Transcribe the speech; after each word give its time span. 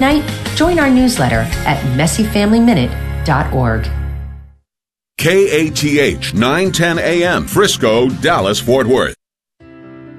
Night, 0.00 0.24
join 0.56 0.78
our 0.78 0.88
newsletter 0.88 1.40
at 1.66 1.78
messyfamilyminute.org. 1.94 3.84
KATH 5.18 6.32
910 6.32 6.98
AM, 6.98 7.46
Frisco, 7.46 8.08
Dallas, 8.08 8.58
Fort 8.58 8.86
Worth. 8.86 9.14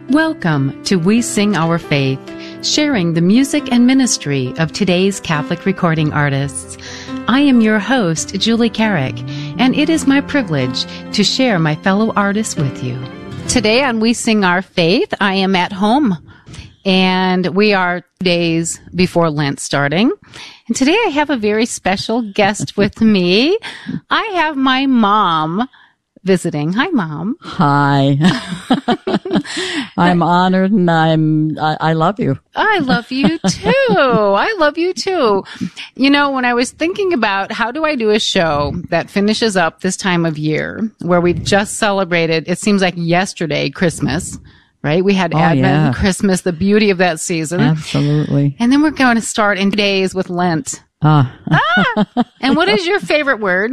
Welcome 0.09 0.83
to 0.83 0.97
We 0.97 1.23
Sing 1.23 1.55
Our 1.55 1.79
Faith, 1.79 2.20
sharing 2.63 3.15
the 3.15 3.21
music 3.21 3.71
and 3.71 3.88
ministry 3.88 4.54
of 4.59 4.71
today's 4.71 5.20
Catholic 5.20 5.65
recording 5.65 6.13
artists. 6.13 6.77
I 7.27 7.39
am 7.39 7.61
your 7.61 7.79
host, 7.79 8.36
Julie 8.36 8.70
Carrick, 8.70 9.18
and 9.59 9.75
it 9.75 9.89
is 9.89 10.05
my 10.05 10.21
privilege 10.21 10.86
to 11.16 11.23
share 11.23 11.57
my 11.57 11.73
fellow 11.73 12.13
artists 12.16 12.55
with 12.55 12.84
you. 12.84 13.04
Today 13.48 13.84
on 13.84 14.00
We 14.00 14.13
Sing 14.13 14.43
Our 14.43 14.61
Faith, 14.61 15.11
I 15.20 15.34
am 15.34 15.55
at 15.55 15.71
home 15.71 16.18
and 16.86 17.48
we 17.48 17.73
are 17.73 18.04
days 18.20 18.79
before 18.93 19.30
Lent 19.30 19.59
starting. 19.59 20.11
And 20.68 20.75
today 20.75 20.98
I 21.05 21.09
have 21.09 21.30
a 21.30 21.38
very 21.38 21.66
special 21.66 22.21
guest 22.34 22.77
with 22.77 23.02
me. 23.02 23.57
I 24.09 24.23
have 24.35 24.55
my 24.55 24.85
mom 24.85 25.67
visiting. 26.23 26.71
Hi, 26.73 26.90
mom. 26.90 27.35
Hi. 27.41 28.17
I'm 29.98 30.21
honored 30.21 30.71
and 30.71 30.90
I'm, 30.90 31.57
I, 31.57 31.77
I, 31.80 31.94
love 31.94 32.20
you. 32.20 32.38
I 32.55 32.77
love 32.80 33.12
you 33.12 33.40
too. 33.40 33.73
I 33.90 34.55
love 34.59 34.77
you 34.77 34.93
too. 34.93 35.43
You 35.95 36.09
know, 36.12 36.32
when 36.32 36.45
I 36.45 36.54
was 36.54 36.71
thinking 36.71 37.13
about 37.13 37.52
how 37.52 37.71
do 37.71 37.85
I 37.85 37.95
do 37.95 38.12
a 38.12 38.20
show 38.20 38.73
that 38.90 39.09
finishes 39.09 39.57
up 39.57 39.82
this 39.82 39.98
time 39.98 40.26
of 40.26 40.38
year 40.38 40.91
where 41.02 41.21
we've 41.21 41.43
just 41.43 41.79
celebrated, 41.79 42.48
it 42.48 42.59
seems 42.59 42.84
like 42.84 42.93
yesterday, 42.95 43.71
Christmas 43.71 44.38
right? 44.84 45.03
We 45.03 45.13
had 45.13 45.34
oh, 45.34 45.40
Advent, 45.40 45.63
yeah. 45.63 45.94
Christmas, 45.94 46.41
the 46.41 46.53
beauty 46.53 46.90
of 46.90 46.98
that 46.99 47.20
season. 47.20 47.59
Absolutely. 47.59 48.55
And 48.59 48.71
then 48.71 48.81
we're 48.81 48.91
going 48.91 49.16
to 49.16 49.21
start 49.21 49.57
in 49.57 49.70
days 49.70 50.16
with 50.16 50.30
Lent. 50.30 50.84
Ah. 51.02 51.38
ah. 51.49 52.26
And 52.41 52.55
what 52.55 52.70
is 52.70 52.85
your 52.85 52.99
favorite 52.99 53.40
word? 53.40 53.71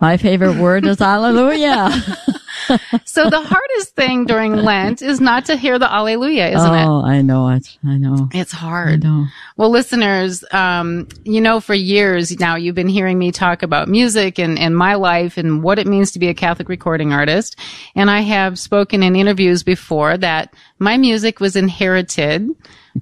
My 0.00 0.16
favorite 0.16 0.58
word 0.58 0.86
is 0.86 1.00
hallelujah. 1.00 1.90
so 3.04 3.28
the 3.28 3.40
hardest 3.40 3.96
thing 3.96 4.26
during 4.26 4.54
Lent 4.54 5.02
is 5.02 5.20
not 5.20 5.46
to 5.46 5.56
hear 5.56 5.76
the 5.76 5.92
Alleluia, 5.92 6.48
isn't 6.48 6.74
it? 6.74 6.84
Oh, 6.84 7.02
I 7.04 7.20
know 7.22 7.48
it. 7.48 7.76
I 7.84 7.96
know. 7.96 8.28
It's 8.32 8.52
hard. 8.52 9.04
I 9.04 9.08
know. 9.08 9.26
Well, 9.56 9.70
listeners, 9.70 10.44
um, 10.52 11.08
you 11.24 11.40
know, 11.40 11.58
for 11.58 11.74
years 11.74 12.38
now, 12.38 12.54
you've 12.54 12.76
been 12.76 12.88
hearing 12.88 13.18
me 13.18 13.32
talk 13.32 13.64
about 13.64 13.88
music 13.88 14.38
and, 14.38 14.56
and 14.56 14.76
my 14.76 14.94
life 14.94 15.36
and 15.36 15.64
what 15.64 15.80
it 15.80 15.86
means 15.88 16.12
to 16.12 16.20
be 16.20 16.28
a 16.28 16.34
Catholic 16.34 16.68
recording 16.68 17.12
artist. 17.12 17.56
And 17.96 18.08
I 18.08 18.20
have 18.20 18.56
spoken 18.56 19.02
in 19.02 19.16
interviews 19.16 19.64
before 19.64 20.16
that 20.18 20.54
my 20.78 20.96
music 20.96 21.40
was 21.40 21.56
inherited 21.56 22.48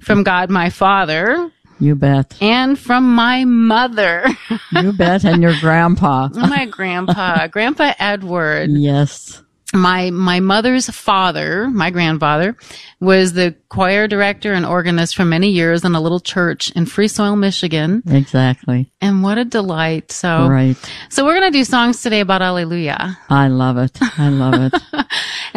from 0.01 0.23
God, 0.23 0.49
my 0.49 0.69
father, 0.71 1.51
you 1.79 1.95
bet. 1.95 2.35
And 2.41 2.77
from 2.77 3.13
my 3.15 3.45
mother. 3.45 4.25
you 4.71 4.93
bet. 4.93 5.23
And 5.25 5.41
your 5.41 5.57
grandpa. 5.59 6.29
my 6.33 6.65
grandpa, 6.65 7.47
Grandpa 7.47 7.93
Edward. 7.99 8.69
Yes. 8.71 9.41
My, 9.73 10.11
my 10.11 10.39
mother's 10.39 10.89
father, 10.89 11.67
my 11.69 11.89
grandfather, 11.89 12.55
was 13.01 13.33
the 13.33 13.53
choir 13.67 14.07
director 14.07 14.53
and 14.53 14.65
organist 14.65 15.15
for 15.15 15.25
many 15.25 15.49
years 15.49 15.83
in 15.83 15.93
a 15.93 15.99
little 16.01 16.21
church 16.21 16.71
in 16.71 16.85
Free 16.85 17.09
Soil, 17.09 17.35
Michigan. 17.35 18.01
Exactly. 18.07 18.89
And 19.01 19.23
what 19.23 19.37
a 19.37 19.43
delight. 19.43 20.11
So, 20.11 20.47
right. 20.47 20.77
So 21.09 21.25
we're 21.25 21.37
going 21.37 21.51
to 21.51 21.57
do 21.57 21.65
songs 21.65 22.01
today 22.01 22.21
about 22.21 22.41
Alleluia. 22.41 23.17
I 23.29 23.49
love 23.49 23.77
it. 23.77 23.97
I 24.01 24.29
love 24.29 24.71
it. 24.73 24.81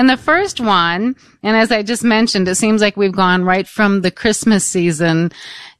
and 0.00 0.08
the 0.08 0.16
first 0.16 0.60
one, 0.60 1.14
and 1.42 1.56
as 1.56 1.70
I 1.70 1.82
just 1.82 2.02
mentioned, 2.02 2.48
it 2.48 2.54
seems 2.54 2.80
like 2.80 2.96
we've 2.96 3.12
gone 3.12 3.44
right 3.44 3.68
from 3.68 4.00
the 4.00 4.10
Christmas 4.10 4.64
season 4.64 5.30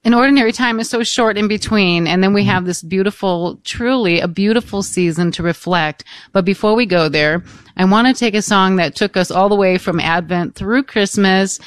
an 0.02 0.14
ordinary 0.14 0.52
time 0.52 0.80
is 0.80 0.88
so 0.88 1.02
short 1.02 1.36
in 1.36 1.46
between. 1.46 2.06
And 2.06 2.22
then 2.22 2.32
we 2.32 2.42
mm-hmm. 2.42 2.50
have 2.50 2.64
this 2.64 2.82
beautiful, 2.82 3.60
truly 3.64 4.20
a 4.20 4.28
beautiful 4.28 4.82
season 4.82 5.30
to 5.32 5.42
reflect. 5.42 6.04
But 6.32 6.44
before 6.44 6.74
we 6.74 6.86
go 6.86 7.08
there, 7.08 7.44
I 7.76 7.84
want 7.84 8.08
to 8.08 8.14
take 8.14 8.34
a 8.34 8.42
song 8.42 8.76
that 8.76 8.96
took 8.96 9.16
us 9.16 9.30
all 9.30 9.48
the 9.48 9.56
way 9.56 9.76
from 9.76 10.00
Advent 10.00 10.54
through 10.54 10.84
Christmas 10.84 11.60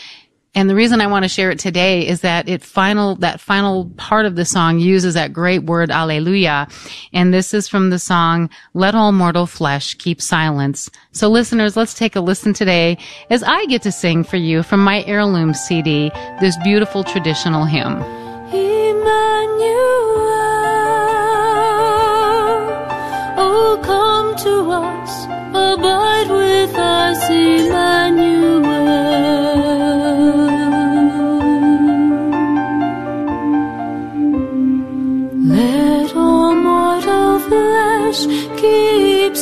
and 0.56 0.70
the 0.70 0.76
reason 0.76 1.02
I 1.02 1.08
want 1.08 1.24
to 1.24 1.30
share 1.30 1.50
it 1.50 1.58
today 1.58 2.08
is 2.08 2.22
that 2.22 2.48
it 2.48 2.62
final, 2.62 3.16
that 3.16 3.40
final 3.40 3.90
part 3.98 4.28
of 4.28 4.36
the 4.36 4.46
song 4.46 4.78
uses 4.78 5.16
that 5.16 5.34
great 5.34 5.64
word, 5.64 5.90
Alleluia. 5.90 6.68
And 7.12 7.34
this 7.34 7.56
is 7.56 7.68
from 7.68 7.90
the 7.90 7.98
song, 7.98 8.52
Let 8.76 8.94
All 8.94 9.12
Mortal 9.12 9.48
Flesh 9.48 9.96
Keep 9.96 10.22
Silence. 10.22 10.92
So 11.12 11.28
listeners, 11.28 11.76
let's 11.76 11.96
take 11.96 12.16
a 12.16 12.22
listen 12.22 12.54
today 12.54 13.00
as 13.32 13.42
I 13.42 13.66
get 13.66 13.82
to 13.84 13.92
sing 13.92 14.24
for 14.24 14.38
you 14.38 14.62
from 14.62 14.84
my 14.84 15.04
heirloom 15.06 15.56
CD, 15.56 16.12
this 16.40 16.56
beautiful 16.64 17.04
traditional 17.04 17.66
hymn. 17.66 18.04
Emmanuel, 18.54 19.74
oh 23.40 23.82
come 23.84 24.36
to 24.36 24.70
us, 24.70 25.26
abide 25.50 26.30
with 26.30 26.76
us, 26.76 27.30
Emmanuel. 27.32 28.33
Keep 38.14 39.36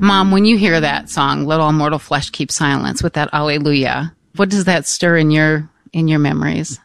Mom, 0.00 0.30
when 0.30 0.44
you 0.44 0.56
hear 0.56 0.80
that 0.80 1.08
song, 1.10 1.44
"Let 1.44 1.60
All 1.60 1.72
Mortal 1.72 1.98
Flesh 1.98 2.30
Keep 2.30 2.50
Silence" 2.50 3.02
with 3.02 3.12
that 3.14 3.28
Alleluia, 3.32 4.14
what 4.36 4.48
does 4.48 4.64
that 4.64 4.86
stir 4.86 5.18
in 5.18 5.30
your 5.30 5.68
in 5.92 6.08
your 6.08 6.18
memories? 6.18 6.80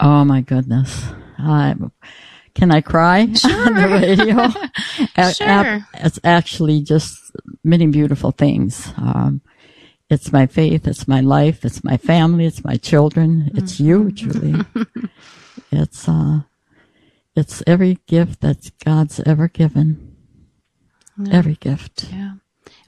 Oh 0.00 0.24
my 0.24 0.40
goodness. 0.40 1.04
I, 1.38 1.74
can 2.54 2.70
I 2.70 2.80
cry 2.80 3.20
on 3.44 3.74
the 3.74 3.88
radio? 4.00 4.48
A- 5.16 5.34
Sure. 5.34 5.46
ap- 5.48 5.82
it's 5.94 6.18
actually 6.24 6.82
just 6.82 7.18
many 7.64 7.86
beautiful 7.86 8.30
things. 8.30 8.92
Um, 8.96 9.40
it's 10.08 10.32
my 10.32 10.46
faith. 10.46 10.86
It's 10.86 11.06
my 11.08 11.20
life. 11.20 11.64
It's 11.64 11.82
my 11.84 11.96
family. 11.96 12.44
It's 12.46 12.64
my 12.64 12.76
children. 12.76 13.50
It's 13.54 13.78
you, 13.80 14.10
Julie. 14.12 14.64
it's, 15.72 16.08
uh, 16.08 16.40
it's 17.36 17.62
every 17.66 17.98
gift 18.06 18.40
that 18.40 18.70
God's 18.84 19.20
ever 19.20 19.48
given. 19.48 20.16
Every 21.30 21.54
gift. 21.54 22.08
Yeah. 22.12 22.34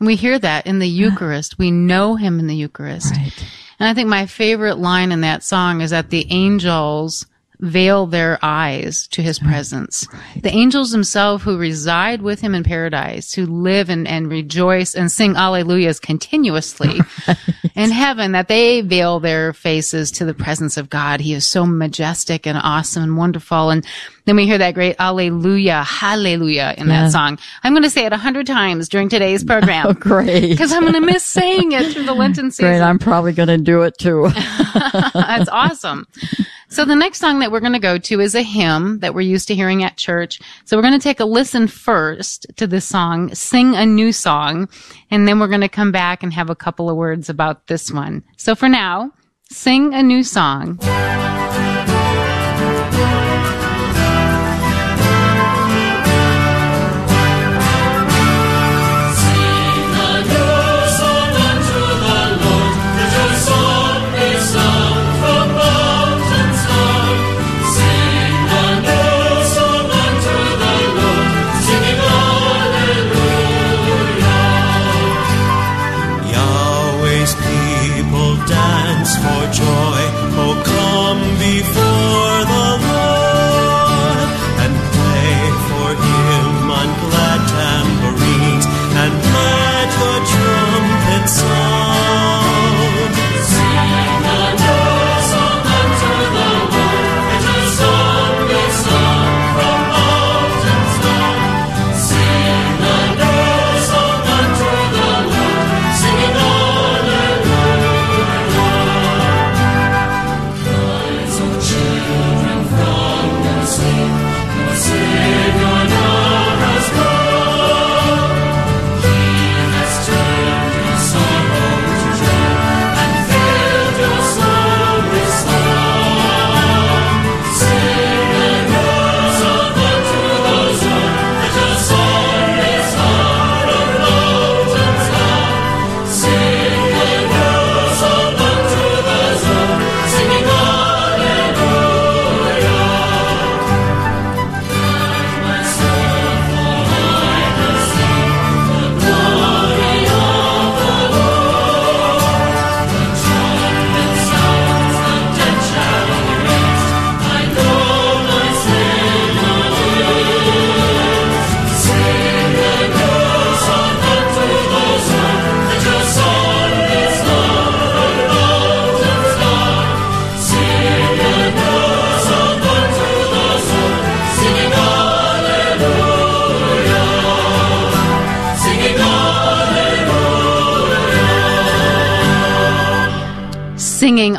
And 0.02 0.06
we 0.08 0.16
hear 0.16 0.37
that 0.37 0.66
in 0.66 0.81
the 0.81 0.88
Eucharist. 0.88 1.60
We 1.60 1.70
know 1.70 2.16
him 2.16 2.40
in 2.40 2.49
the 2.49 2.56
Eucharist. 2.56 3.14
Right. 3.14 3.46
And 3.78 3.88
I 3.88 3.94
think 3.94 4.08
my 4.08 4.26
favorite 4.26 4.78
line 4.78 5.12
in 5.12 5.20
that 5.20 5.44
song 5.44 5.81
is 5.81 5.90
that 5.90 6.10
the 6.10 6.26
angels 6.28 7.25
veil 7.60 8.06
their 8.08 8.37
eyes 8.43 9.06
to 9.06 9.22
his 9.22 9.38
presence. 9.38 10.08
The 10.34 10.50
angels 10.50 10.90
themselves 10.90 11.44
who 11.44 11.56
reside 11.56 12.20
with 12.20 12.40
him 12.40 12.52
in 12.52 12.64
paradise, 12.64 13.32
who 13.32 13.46
live 13.46 13.90
and, 13.90 14.08
and 14.08 14.28
rejoice 14.28 14.96
and 14.96 15.10
sing 15.10 15.34
alleluias 15.34 16.00
continuously 16.02 17.00
in 17.76 17.93
heaven, 17.93 18.32
that 18.32 18.49
they 18.49 18.81
veil 18.81 19.20
their 19.20 19.52
faces 19.52 20.10
to 20.12 20.25
the 20.25 20.34
presence 20.34 20.76
of 20.76 20.90
God. 20.90 21.20
He 21.20 21.32
is 21.32 21.46
so 21.46 21.64
majestic 21.64 22.44
and 22.44 22.58
awesome 22.60 23.04
and 23.04 23.16
wonderful. 23.16 23.70
And 23.70 23.87
then 24.24 24.36
we 24.36 24.46
hear 24.46 24.58
that 24.58 24.74
great 24.74 24.96
alleluia, 24.98 25.82
hallelujah 25.82 26.74
in 26.78 26.88
Yeah. 26.88 27.04
that 27.04 27.12
song. 27.12 27.38
I'm 27.64 27.72
going 27.72 27.82
to 27.82 27.90
say 27.90 28.06
it 28.06 28.12
a 28.12 28.16
hundred 28.16 28.46
times 28.46 28.88
during 28.88 29.08
today's 29.08 29.42
program. 29.44 29.86
Oh, 29.88 29.92
great. 29.94 30.50
Because 30.50 30.73
I'm 30.73 30.82
going 30.82 30.92
to 30.94 31.00
miss 31.00 31.25
saying 31.25 31.73
it 31.73 31.92
through 31.92 32.04
the 32.04 32.14
Lenten 32.14 32.50
season. 32.50 32.66
Great. 32.73 32.80
I'm 32.80 32.99
probably 32.99 33.32
going 33.32 33.49
to 33.49 33.58
do 33.58 33.82
it 33.82 33.99
too. 33.99 34.28
That's 35.14 35.49
awesome. 35.49 36.06
So 36.68 36.85
the 36.85 36.94
next 36.94 37.18
song 37.18 37.40
that 37.40 37.50
we're 37.52 37.61
going 37.61 37.73
to 37.75 37.78
go 37.78 37.99
to 37.99 38.20
is 38.20 38.35
a 38.35 38.42
hymn 38.42 39.00
that 39.00 39.12
we're 39.14 39.20
used 39.23 39.49
to 39.49 39.54
hearing 39.54 39.82
at 39.85 39.97
church. 39.97 40.40
So 40.64 40.76
we're 40.76 40.82
going 40.82 40.99
to 40.99 41.02
take 41.02 41.20
a 41.20 41.25
listen 41.25 41.66
first 41.66 42.47
to 42.56 42.66
this 42.66 42.85
song, 42.87 43.35
sing 43.35 43.75
a 43.75 43.85
new 43.85 44.12
song, 44.12 44.68
and 45.11 45.26
then 45.28 45.38
we're 45.40 45.49
going 45.49 45.61
to 45.62 45.68
come 45.68 45.92
back 45.92 46.23
and 46.23 46.32
have 46.32 46.49
a 46.49 46.54
couple 46.56 46.88
of 46.88 46.97
words 46.97 47.28
about 47.28 47.66
this 47.66 47.90
one. 47.90 48.23
So 48.38 48.54
for 48.54 48.68
now, 48.68 49.11
sing 49.50 49.92
a 49.94 50.02
new 50.02 50.23
song. 50.23 50.78
Before 81.42 81.91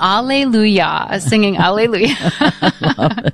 Alleluia, 0.04 1.20
singing 1.22 1.58
Alleluia. 1.58 2.14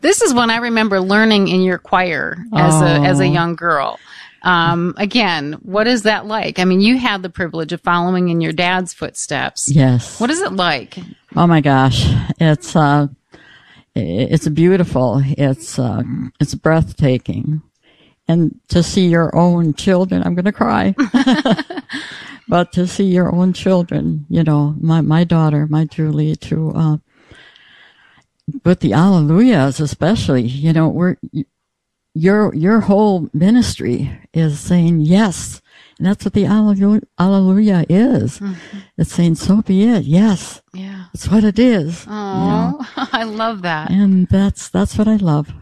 this 0.00 0.22
is 0.22 0.32
one 0.34 0.50
I 0.50 0.56
remember 0.56 1.00
learning 1.00 1.48
in 1.48 1.60
your 1.62 1.78
choir 1.78 2.38
as 2.54 2.80
a 2.80 2.86
as 3.06 3.20
a 3.20 3.24
Oh. 3.24 3.32
young 3.32 3.54
girl. 3.54 3.98
Um, 4.42 4.94
again, 4.96 5.58
what 5.62 5.86
is 5.86 6.04
that 6.04 6.24
like? 6.26 6.58
I 6.58 6.64
mean, 6.64 6.80
you 6.80 6.96
had 6.98 7.22
the 7.22 7.28
privilege 7.28 7.74
of 7.74 7.82
following 7.82 8.30
in 8.30 8.40
your 8.40 8.52
dad's 8.52 8.94
footsteps. 8.94 9.70
yes. 9.70 10.18
What 10.18 10.30
is 10.30 10.40
it 10.40 10.52
like? 10.54 10.96
Oh 11.36 11.46
my 11.46 11.60
gosh, 11.60 12.06
it's 12.40 12.74
uh, 12.74 13.08
it's 13.94 14.48
beautiful. 14.48 15.20
It's 15.36 15.78
uh, 15.78 16.02
it's 16.40 16.54
breathtaking, 16.54 17.60
and 18.30 18.60
to 18.68 18.82
see 18.82 19.08
your 19.08 19.34
own 19.34 19.74
children, 19.74 20.22
I'm 20.22 20.34
going 20.34 20.44
to 20.44 20.52
cry. 20.52 20.94
but 22.48 22.72
to 22.72 22.86
see 22.86 23.04
your 23.04 23.34
own 23.34 23.52
children, 23.52 24.26
you 24.28 24.44
know, 24.44 24.74
my 24.80 25.00
my 25.00 25.24
daughter, 25.24 25.66
my 25.66 25.84
Julie, 25.84 26.36
to 26.36 26.72
uh, 26.74 26.96
with 28.64 28.80
the 28.80 28.92
Alleluias 28.92 29.80
especially, 29.80 30.42
you 30.42 30.72
know, 30.72 30.88
we're 30.88 31.16
your 32.14 32.54
your 32.54 32.80
whole 32.80 33.28
ministry 33.32 34.10
is 34.32 34.60
saying 34.60 35.00
yes. 35.00 35.60
And 35.98 36.06
that's 36.06 36.24
what 36.24 36.32
the 36.32 36.46
Alleluia, 36.46 37.02
Alleluia 37.18 37.84
is. 37.90 38.40
It's 38.96 39.12
saying, 39.12 39.34
so 39.34 39.60
be 39.60 39.84
it. 39.84 40.04
Yes. 40.04 40.62
Yeah. 40.72 41.04
It's 41.12 41.28
what 41.28 41.44
it 41.44 41.58
is. 41.58 42.06
Oh, 42.08 42.80
I 43.12 43.24
love 43.24 43.62
that. 43.62 43.90
And 43.90 44.26
that's 44.28 44.70
that's 44.70 44.96
what 44.96 45.08
I 45.08 45.16
love. 45.16 45.52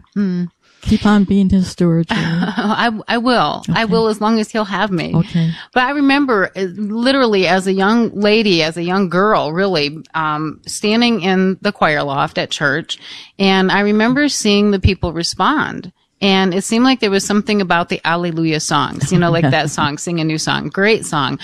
Keep 0.88 1.04
on 1.04 1.24
being 1.24 1.50
his 1.50 1.70
steward. 1.70 2.06
I, 2.10 2.98
I 3.06 3.18
will. 3.18 3.62
I 3.68 3.84
will 3.84 4.08
as 4.08 4.20
long 4.20 4.40
as 4.40 4.50
he'll 4.50 4.64
have 4.64 4.90
me. 4.90 5.14
Okay. 5.14 5.50
But 5.74 5.82
I 5.82 5.90
remember 5.90 6.50
uh, 6.56 6.62
literally 6.62 7.46
as 7.46 7.66
a 7.66 7.72
young 7.72 8.10
lady, 8.18 8.62
as 8.62 8.76
a 8.78 8.82
young 8.82 9.10
girl, 9.10 9.52
really, 9.52 9.98
um, 10.14 10.62
standing 10.66 11.20
in 11.20 11.58
the 11.60 11.72
choir 11.72 12.02
loft 12.02 12.38
at 12.38 12.50
church. 12.50 12.98
And 13.38 13.70
I 13.70 13.80
remember 13.80 14.28
seeing 14.28 14.70
the 14.70 14.80
people 14.80 15.12
respond. 15.12 15.92
And 16.20 16.52
it 16.52 16.64
seemed 16.64 16.84
like 16.84 17.00
there 17.00 17.10
was 17.10 17.24
something 17.24 17.60
about 17.60 17.90
the 17.90 18.00
Alleluia 18.04 18.58
songs, 18.58 19.12
you 19.12 19.18
know, 19.18 19.30
like 19.30 19.44
that 19.50 19.70
song, 19.70 19.98
Sing 19.98 20.20
a 20.20 20.24
New 20.24 20.38
Song. 20.38 20.68
Great 20.68 21.06
song. 21.06 21.38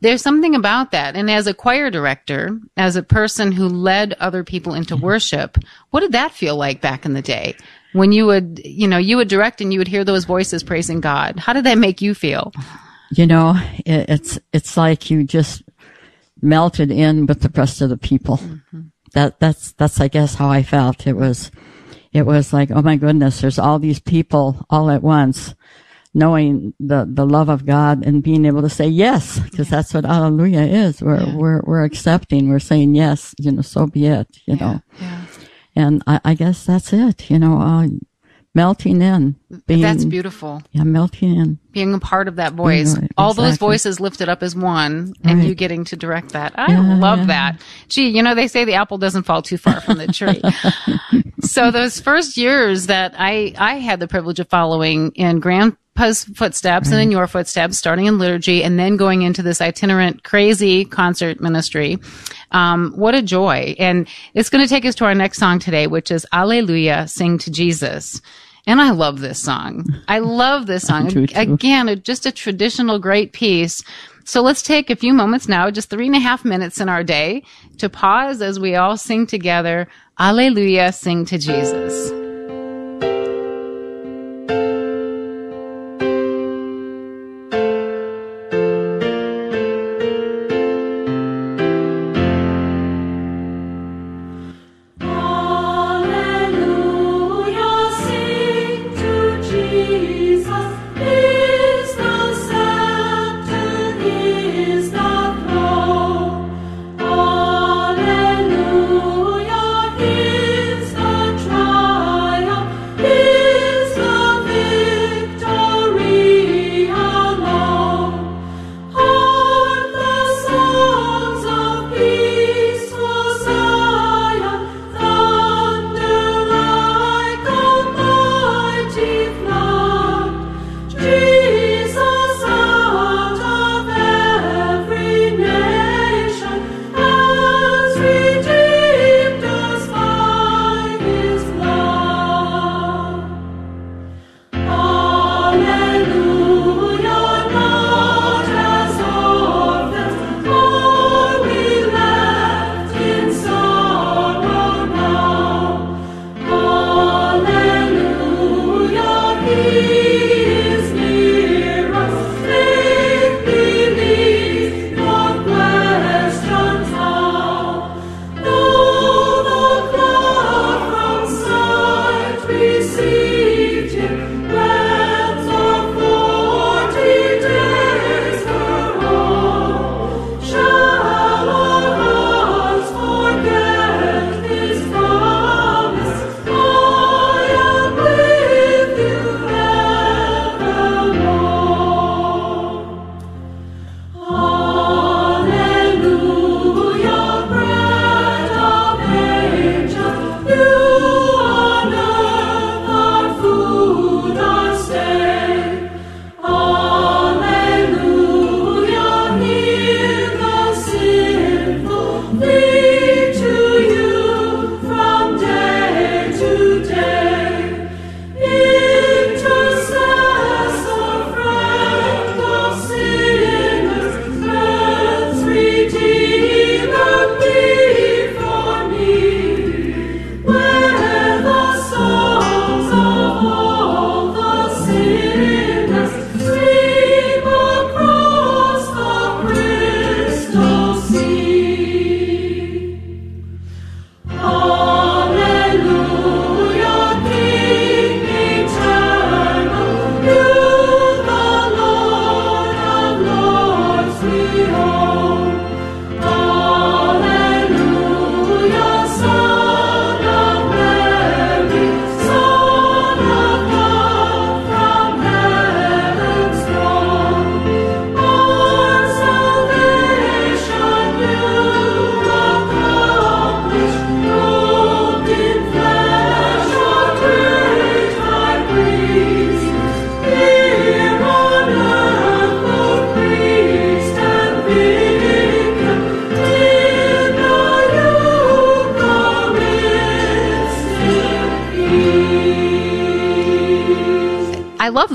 There's 0.00 0.22
something 0.22 0.54
about 0.54 0.90
that. 0.92 1.14
And 1.14 1.30
as 1.30 1.46
a 1.46 1.54
choir 1.54 1.90
director, 1.90 2.58
as 2.76 2.96
a 2.96 3.02
person 3.02 3.52
who 3.52 3.68
led 3.68 4.14
other 4.14 4.42
people 4.42 4.74
into 4.74 4.96
worship, 4.96 5.58
what 5.90 6.00
did 6.00 6.12
that 6.12 6.32
feel 6.32 6.56
like 6.56 6.80
back 6.80 7.04
in 7.04 7.12
the 7.12 7.22
day? 7.22 7.54
When 7.96 8.12
you 8.12 8.26
would, 8.26 8.60
you 8.64 8.86
know, 8.86 8.98
you 8.98 9.16
would 9.16 9.28
direct 9.28 9.60
and 9.60 9.72
you 9.72 9.78
would 9.80 9.88
hear 9.88 10.04
those 10.04 10.24
voices 10.24 10.62
praising 10.62 11.00
God. 11.00 11.38
How 11.38 11.52
did 11.52 11.64
that 11.64 11.78
make 11.78 12.02
you 12.02 12.14
feel? 12.14 12.52
you 13.10 13.26
know, 13.26 13.54
it, 13.84 14.08
it's 14.08 14.38
it's 14.52 14.76
like 14.76 15.10
you 15.10 15.24
just 15.24 15.62
melted 16.42 16.90
in 16.90 17.26
with 17.26 17.40
the 17.40 17.48
rest 17.58 17.80
of 17.80 17.88
the 17.88 17.96
people. 17.96 18.36
Mm-hmm. 18.38 18.80
That 19.14 19.40
that's 19.40 19.72
that's 19.72 20.00
I 20.00 20.08
guess 20.08 20.34
how 20.34 20.50
I 20.50 20.62
felt. 20.62 21.06
It 21.06 21.14
was 21.14 21.50
it 22.12 22.26
was 22.26 22.52
like, 22.52 22.70
oh 22.70 22.82
my 22.82 22.96
goodness, 22.96 23.40
there's 23.40 23.58
all 23.58 23.78
these 23.78 24.00
people 24.00 24.66
all 24.68 24.90
at 24.90 25.02
once, 25.02 25.54
knowing 26.12 26.74
the 26.80 27.06
the 27.08 27.26
love 27.26 27.48
of 27.48 27.64
God 27.64 28.04
and 28.04 28.22
being 28.22 28.44
able 28.44 28.62
to 28.62 28.70
say 28.70 28.88
yes, 28.88 29.38
because 29.38 29.70
that's 29.70 29.94
what 29.94 30.04
Hallelujah 30.04 30.62
is. 30.62 31.00
We're 31.00 31.34
we're 31.36 31.62
we're 31.62 31.84
accepting. 31.84 32.48
We're 32.50 32.58
saying 32.58 32.94
yes. 32.94 33.34
You 33.38 33.52
know, 33.52 33.62
so 33.62 33.86
be 33.86 34.06
it. 34.06 34.28
You 34.46 34.56
know, 34.56 34.82
Yeah. 35.00 35.25
And 35.76 36.02
I, 36.06 36.20
I 36.24 36.34
guess 36.34 36.64
that's 36.66 36.92
it. 36.92 37.30
You 37.30 37.38
know, 37.38 37.60
uh, 37.60 37.86
melting 38.54 39.02
in. 39.02 39.36
Being, 39.66 39.82
That's 39.82 40.06
beautiful. 40.06 40.62
Yeah, 40.72 40.84
melting 40.84 41.36
in. 41.36 41.58
Being 41.72 41.92
a 41.92 41.98
part 41.98 42.26
of 42.26 42.36
that 42.36 42.54
voice. 42.54 42.96
right, 42.98 43.10
All 43.18 43.34
those 43.34 43.58
voices 43.58 44.00
lifted 44.00 44.30
up 44.30 44.42
as 44.42 44.56
one 44.56 45.12
and 45.22 45.40
Right. 45.40 45.48
you 45.48 45.54
getting 45.54 45.84
to 45.84 45.96
direct 45.96 46.30
that. 46.32 46.54
I 46.58 46.72
Yeah, 46.72 46.96
love 46.96 47.18
yeah. 47.20 47.26
that. 47.26 47.60
Gee, 47.88 48.08
you 48.08 48.22
know, 48.22 48.34
they 48.34 48.48
say 48.48 48.64
the 48.64 48.72
apple 48.74 48.96
doesn't 48.96 49.24
fall 49.24 49.42
too 49.42 49.58
far 49.58 49.82
from 49.82 49.98
the 49.98 50.06
tree. 50.06 50.40
so 51.42 51.70
those 51.70 52.00
first 52.00 52.38
years 52.38 52.86
that 52.86 53.14
I, 53.18 53.52
I 53.58 53.74
had 53.74 54.00
the 54.00 54.08
privilege 54.08 54.40
of 54.40 54.48
following 54.48 55.12
in 55.16 55.38
grandpa's 55.96 56.24
footsteps 56.24 56.90
and 56.90 57.00
in 57.00 57.10
your 57.10 57.26
footsteps, 57.26 57.78
starting 57.78 58.06
in 58.06 58.18
liturgy 58.18 58.62
and 58.62 58.78
then 58.78 58.96
going 58.96 59.22
into 59.22 59.42
this 59.42 59.60
itinerant, 59.60 60.22
crazy 60.22 60.84
concert 60.84 61.40
ministry. 61.40 61.98
Um, 62.52 62.92
what 62.94 63.14
a 63.14 63.22
joy. 63.22 63.74
And 63.78 64.08
it's 64.34 64.50
going 64.50 64.62
to 64.62 64.68
take 64.68 64.84
us 64.84 64.94
to 64.96 65.04
our 65.04 65.14
next 65.14 65.38
song 65.38 65.58
today, 65.58 65.86
which 65.86 66.10
is 66.10 66.26
Alleluia, 66.32 67.08
Sing 67.08 67.38
to 67.38 67.50
Jesus. 67.50 68.20
And 68.66 68.80
I 68.80 68.90
love 68.90 69.20
this 69.20 69.42
song. 69.42 69.86
I 70.08 70.18
love 70.18 70.66
this 70.66 70.82
song. 70.86 71.08
too. 71.08 71.26
Again, 71.34 71.88
a, 71.88 71.96
just 71.96 72.26
a 72.26 72.32
traditional 72.32 72.98
great 72.98 73.32
piece. 73.32 73.82
So 74.24 74.42
let's 74.42 74.62
take 74.62 74.90
a 74.90 74.96
few 74.96 75.14
moments 75.14 75.48
now, 75.48 75.70
just 75.70 75.88
three 75.88 76.06
and 76.06 76.16
a 76.16 76.20
half 76.20 76.44
minutes 76.44 76.80
in 76.80 76.88
our 76.88 77.04
day 77.04 77.44
to 77.78 77.88
pause 77.88 78.42
as 78.42 78.58
we 78.58 78.74
all 78.74 78.96
sing 78.96 79.26
together. 79.26 79.86
Alleluia, 80.18 80.92
sing 80.92 81.24
to 81.26 81.38
Jesus. 81.38 82.25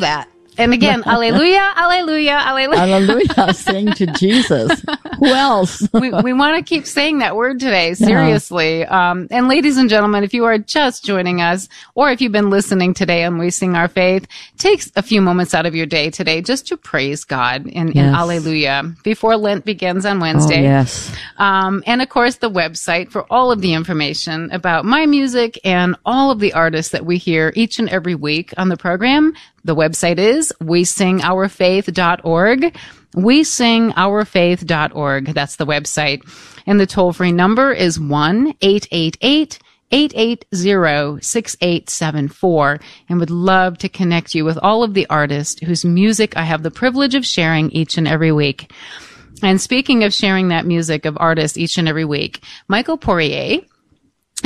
That. 0.02 0.30
And 0.58 0.74
again, 0.74 1.04
alleluia, 1.08 1.74
alleluia, 1.76 2.34
alleluia. 2.34 2.80
Alleluia, 2.80 3.54
Sing 3.54 3.92
to 3.94 4.06
Jesus. 4.08 4.84
Who 5.22 5.28
else? 5.28 5.88
we, 5.94 6.10
we 6.10 6.34
want 6.34 6.58
to 6.58 6.64
keep 6.68 6.86
saying 6.86 7.20
that 7.20 7.36
word 7.36 7.60
today, 7.60 7.94
seriously. 7.94 8.84
Um, 8.86 9.28
and 9.30 9.48
ladies 9.48 9.78
and 9.78 9.88
gentlemen, 9.90 10.24
if 10.24 10.34
you 10.34 10.46
are 10.46 10.58
just 10.58 11.06
joining 11.06 11.42
us, 11.42 11.70
or 11.96 12.10
if 12.10 12.22
you've 12.22 12.32
been 12.32 12.50
listening 12.50 12.94
today 12.96 13.24
and 13.24 13.38
we 13.38 13.52
sing 13.52 13.76
our 13.76 13.88
faith, 13.88 14.28
take 14.58 14.84
a 14.96 15.04
few 15.04 15.22
moments 15.22 15.54
out 15.54 15.68
of 15.68 15.76
your 15.76 15.86
day 15.86 16.10
today 16.10 16.42
just 16.42 16.68
to 16.68 16.78
praise 16.78 17.24
God 17.24 17.68
in, 17.68 17.90
in 17.90 18.02
Yes. 18.02 18.16
Alleluia 18.16 18.96
before 19.04 19.38
Lent 19.38 19.64
begins 19.64 20.06
on 20.08 20.18
oh, 20.18 20.22
Wednesday. 20.22 20.64
yes. 20.64 21.14
Um, 21.38 21.84
and 21.86 22.02
of 22.02 22.10
course, 22.10 22.38
the 22.38 22.50
website 22.50 23.12
for 23.12 23.32
all 23.32 23.52
of 23.52 23.62
the 23.62 23.74
information 23.76 24.50
about 24.52 24.86
my 24.86 25.06
music 25.06 25.60
and 25.64 25.96
all 26.04 26.32
of 26.32 26.40
the 26.40 26.54
artists 26.54 26.94
that 26.94 27.06
we 27.06 27.18
hear 27.18 27.54
each 27.56 27.78
and 27.78 27.90
every 27.90 28.16
week 28.16 28.54
on 28.58 28.70
the 28.70 28.78
program. 28.78 29.34
The 29.64 29.76
website 29.76 30.18
is 30.18 30.52
wesingourfaith.org. 33.16 34.66
Wesingourfaith.org. 34.66 35.34
That's 35.34 35.56
the 35.58 35.66
website. 35.66 36.22
And 36.66 36.80
the 36.80 36.86
toll 36.86 37.14
free 37.14 37.32
number 37.32 37.72
is 37.72 37.98
1-888 37.98 39.58
880-6874 39.92 42.82
and 43.10 43.20
would 43.20 43.30
love 43.30 43.78
to 43.80 43.90
connect 43.90 44.34
you 44.34 44.46
with 44.46 44.58
all 44.62 44.84
of 44.84 44.94
the 44.94 45.06
artists 45.10 45.60
whose 45.62 45.84
music 45.84 46.38
I 46.38 46.44
have 46.44 46.64
the 46.64 46.72
privilege 46.72 47.14
of 47.14 47.26
sharing 47.26 47.70
each 47.72 47.98
and 47.98 48.08
every 48.08 48.32
week. 48.32 48.72
And 49.44 49.60
speaking 49.60 50.06
of 50.06 50.14
sharing 50.14 50.48
that 50.48 50.66
music 50.66 51.06
of 51.06 51.18
artists 51.20 51.58
each 51.58 51.78
and 51.78 51.90
every 51.90 52.06
week, 52.06 52.42
Michael 52.70 52.98
Poirier, 52.98 53.60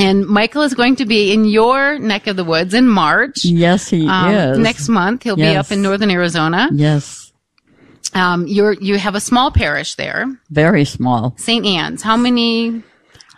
and 0.00 0.26
Michael 0.26 0.62
is 0.62 0.74
going 0.74 0.96
to 0.96 1.06
be 1.06 1.32
in 1.32 1.44
your 1.44 1.96
neck 1.98 2.26
of 2.26 2.34
the 2.36 2.44
woods 2.44 2.74
in 2.74 2.88
March. 2.88 3.44
Yes, 3.44 3.88
he 3.88 4.06
Um, 4.08 4.34
is. 4.34 4.58
Next 4.58 4.88
month, 4.88 5.22
he'll 5.22 5.36
be 5.36 5.56
up 5.56 5.70
in 5.70 5.80
northern 5.80 6.10
Arizona. 6.10 6.68
Yes. 6.72 7.25
Um, 8.14 8.46
you're, 8.46 8.72
you 8.74 8.98
have 8.98 9.14
a 9.14 9.20
small 9.20 9.50
parish 9.50 9.94
there, 9.96 10.26
Very 10.50 10.84
small. 10.84 11.34
St. 11.38 11.64
Anne's. 11.66 12.02
How 12.02 12.16
many, 12.16 12.82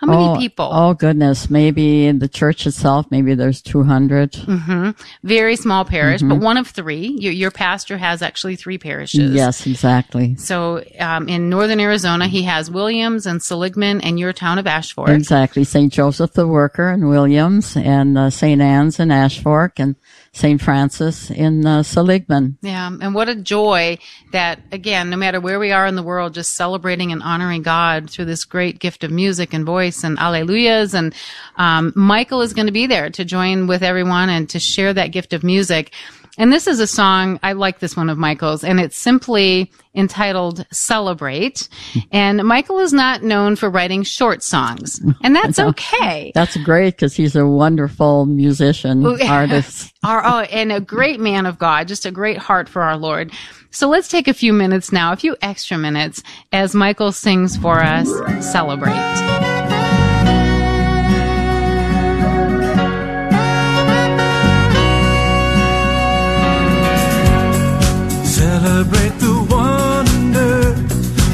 how 0.00 0.06
many 0.06 0.24
oh, 0.24 0.36
people? 0.36 0.68
Oh 0.70 0.94
goodness. 0.94 1.50
Maybe 1.50 2.06
in 2.06 2.20
the 2.20 2.28
church 2.28 2.66
itself, 2.66 3.06
maybe 3.10 3.34
there's 3.34 3.60
200. 3.62 4.36
Very 5.24 5.56
small 5.56 5.84
parish, 5.84 6.20
Mm-hmm. 6.20 6.28
but 6.28 6.38
one 6.40 6.56
of 6.56 6.68
three. 6.68 7.08
Your, 7.18 7.32
your 7.32 7.50
pastor 7.50 7.98
has 7.98 8.22
actually 8.22 8.54
three 8.56 8.78
parishes. 8.78 9.32
Yes, 9.32 9.66
exactly. 9.66 10.36
So, 10.36 10.84
um, 11.00 11.28
in 11.28 11.48
northern 11.50 11.80
Arizona, 11.80 12.28
he 12.28 12.42
has 12.42 12.70
Williams 12.70 13.26
and 13.26 13.42
Seligman 13.42 14.00
and 14.02 14.18
your 14.20 14.32
town 14.32 14.58
of 14.58 14.66
Ashfork. 14.66 15.08
Exactly. 15.08 15.64
St. 15.64 15.92
Joseph 15.92 16.32
the 16.34 16.46
Worker 16.46 16.90
in 16.90 17.08
Williams 17.08 17.76
and 17.76 18.16
uh, 18.16 18.30
St. 18.30 18.60
Anne's 18.60 19.00
in 19.00 19.08
Ashfork 19.08 19.72
and 19.78 19.96
St. 20.32 20.60
Francis 20.60 21.30
in 21.30 21.66
uh, 21.66 21.82
Seligman. 21.82 22.58
Yeah, 22.62 22.88
and 22.88 23.14
what 23.14 23.28
a 23.28 23.34
joy 23.34 23.98
that 24.32 24.60
again, 24.72 25.10
no 25.10 25.16
matter 25.16 25.40
where 25.40 25.58
we 25.58 25.72
are 25.72 25.86
in 25.86 25.94
the 25.94 26.02
world, 26.02 26.34
just 26.34 26.56
celebrating 26.56 27.12
and 27.12 27.22
honoring 27.22 27.62
God 27.62 28.10
through 28.10 28.26
this 28.26 28.44
great 28.44 28.78
gift 28.78 29.04
of 29.04 29.10
music 29.10 29.52
and 29.52 29.64
voice 29.64 30.04
and 30.04 30.18
alleluias. 30.18 30.94
And 30.94 31.14
um, 31.56 31.92
Michael 31.96 32.42
is 32.42 32.52
going 32.52 32.66
to 32.66 32.72
be 32.72 32.86
there 32.86 33.10
to 33.10 33.24
join 33.24 33.66
with 33.66 33.82
everyone 33.82 34.28
and 34.28 34.48
to 34.50 34.58
share 34.58 34.92
that 34.94 35.12
gift 35.12 35.32
of 35.32 35.42
music. 35.42 35.92
And 36.38 36.52
this 36.52 36.66
is 36.66 36.78
a 36.78 36.86
song 36.86 37.38
I 37.42 37.52
like 37.52 37.80
this 37.80 37.96
one 37.96 38.08
of 38.08 38.16
Michael's, 38.16 38.62
and 38.64 38.78
it's 38.80 38.96
simply 38.96 39.70
entitled 39.94 40.64
"Celebrate." 40.70 41.68
And 42.12 42.42
Michael 42.44 42.78
is 42.78 42.92
not 42.92 43.22
known 43.22 43.56
for 43.56 43.68
writing 43.68 44.04
short 44.04 44.42
songs, 44.42 45.00
and 45.22 45.34
that's 45.34 45.58
okay. 45.58 46.30
That's 46.34 46.56
great 46.58 46.94
because 46.94 47.14
he's 47.14 47.34
a 47.34 47.46
wonderful 47.46 48.24
musician, 48.26 49.04
artist. 49.22 49.92
Our, 50.04 50.24
oh, 50.24 50.40
and 50.42 50.72
a 50.72 50.80
great 50.80 51.18
man 51.18 51.44
of 51.44 51.58
God, 51.58 51.88
just 51.88 52.06
a 52.06 52.12
great 52.12 52.38
heart 52.38 52.68
for 52.68 52.82
our 52.82 52.96
Lord. 52.96 53.32
So 53.70 53.88
let's 53.88 54.08
take 54.08 54.28
a 54.28 54.34
few 54.34 54.52
minutes 54.52 54.92
now, 54.92 55.12
a 55.12 55.16
few 55.16 55.36
extra 55.42 55.76
minutes, 55.76 56.22
as 56.52 56.74
Michael 56.74 57.12
sings 57.12 57.56
for 57.56 57.82
us, 57.82 58.08
Celebrate. 58.40 58.94
Celebrate 58.94 59.67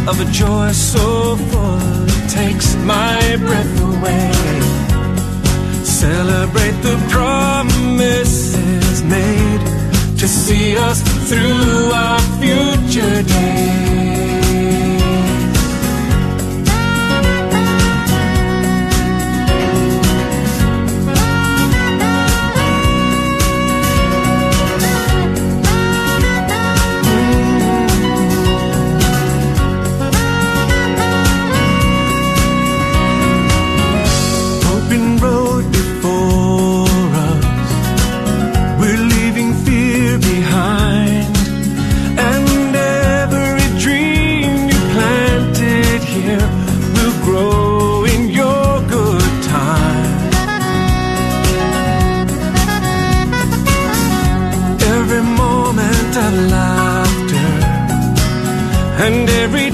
of 0.08 0.20
a 0.20 0.24
joy 0.30 0.70
so 0.72 1.36
full 1.36 2.08
it 2.08 2.30
takes 2.30 2.74
my 2.76 3.36
breath 3.38 3.80
away. 3.80 4.32
Celebrate 5.82 6.76
the 6.82 6.96
promises 7.08 9.02
made 9.04 9.64
to 10.18 10.28
see 10.28 10.76
us 10.76 11.00
through 11.28 11.90
our 11.92 12.20
future 12.40 13.22
days. 13.22 14.23
And 59.06 59.28
every 59.28 59.73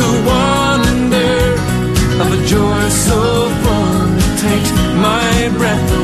the 0.00 0.10
wonder 0.30 1.54
of 2.22 2.28
a 2.38 2.46
joy 2.46 2.88
so 3.06 3.18
full 3.62 4.18
it 4.24 4.32
takes 4.46 4.70
my 5.06 5.48
breath 5.58 5.92
away. 5.92 6.03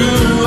Us 0.00 0.37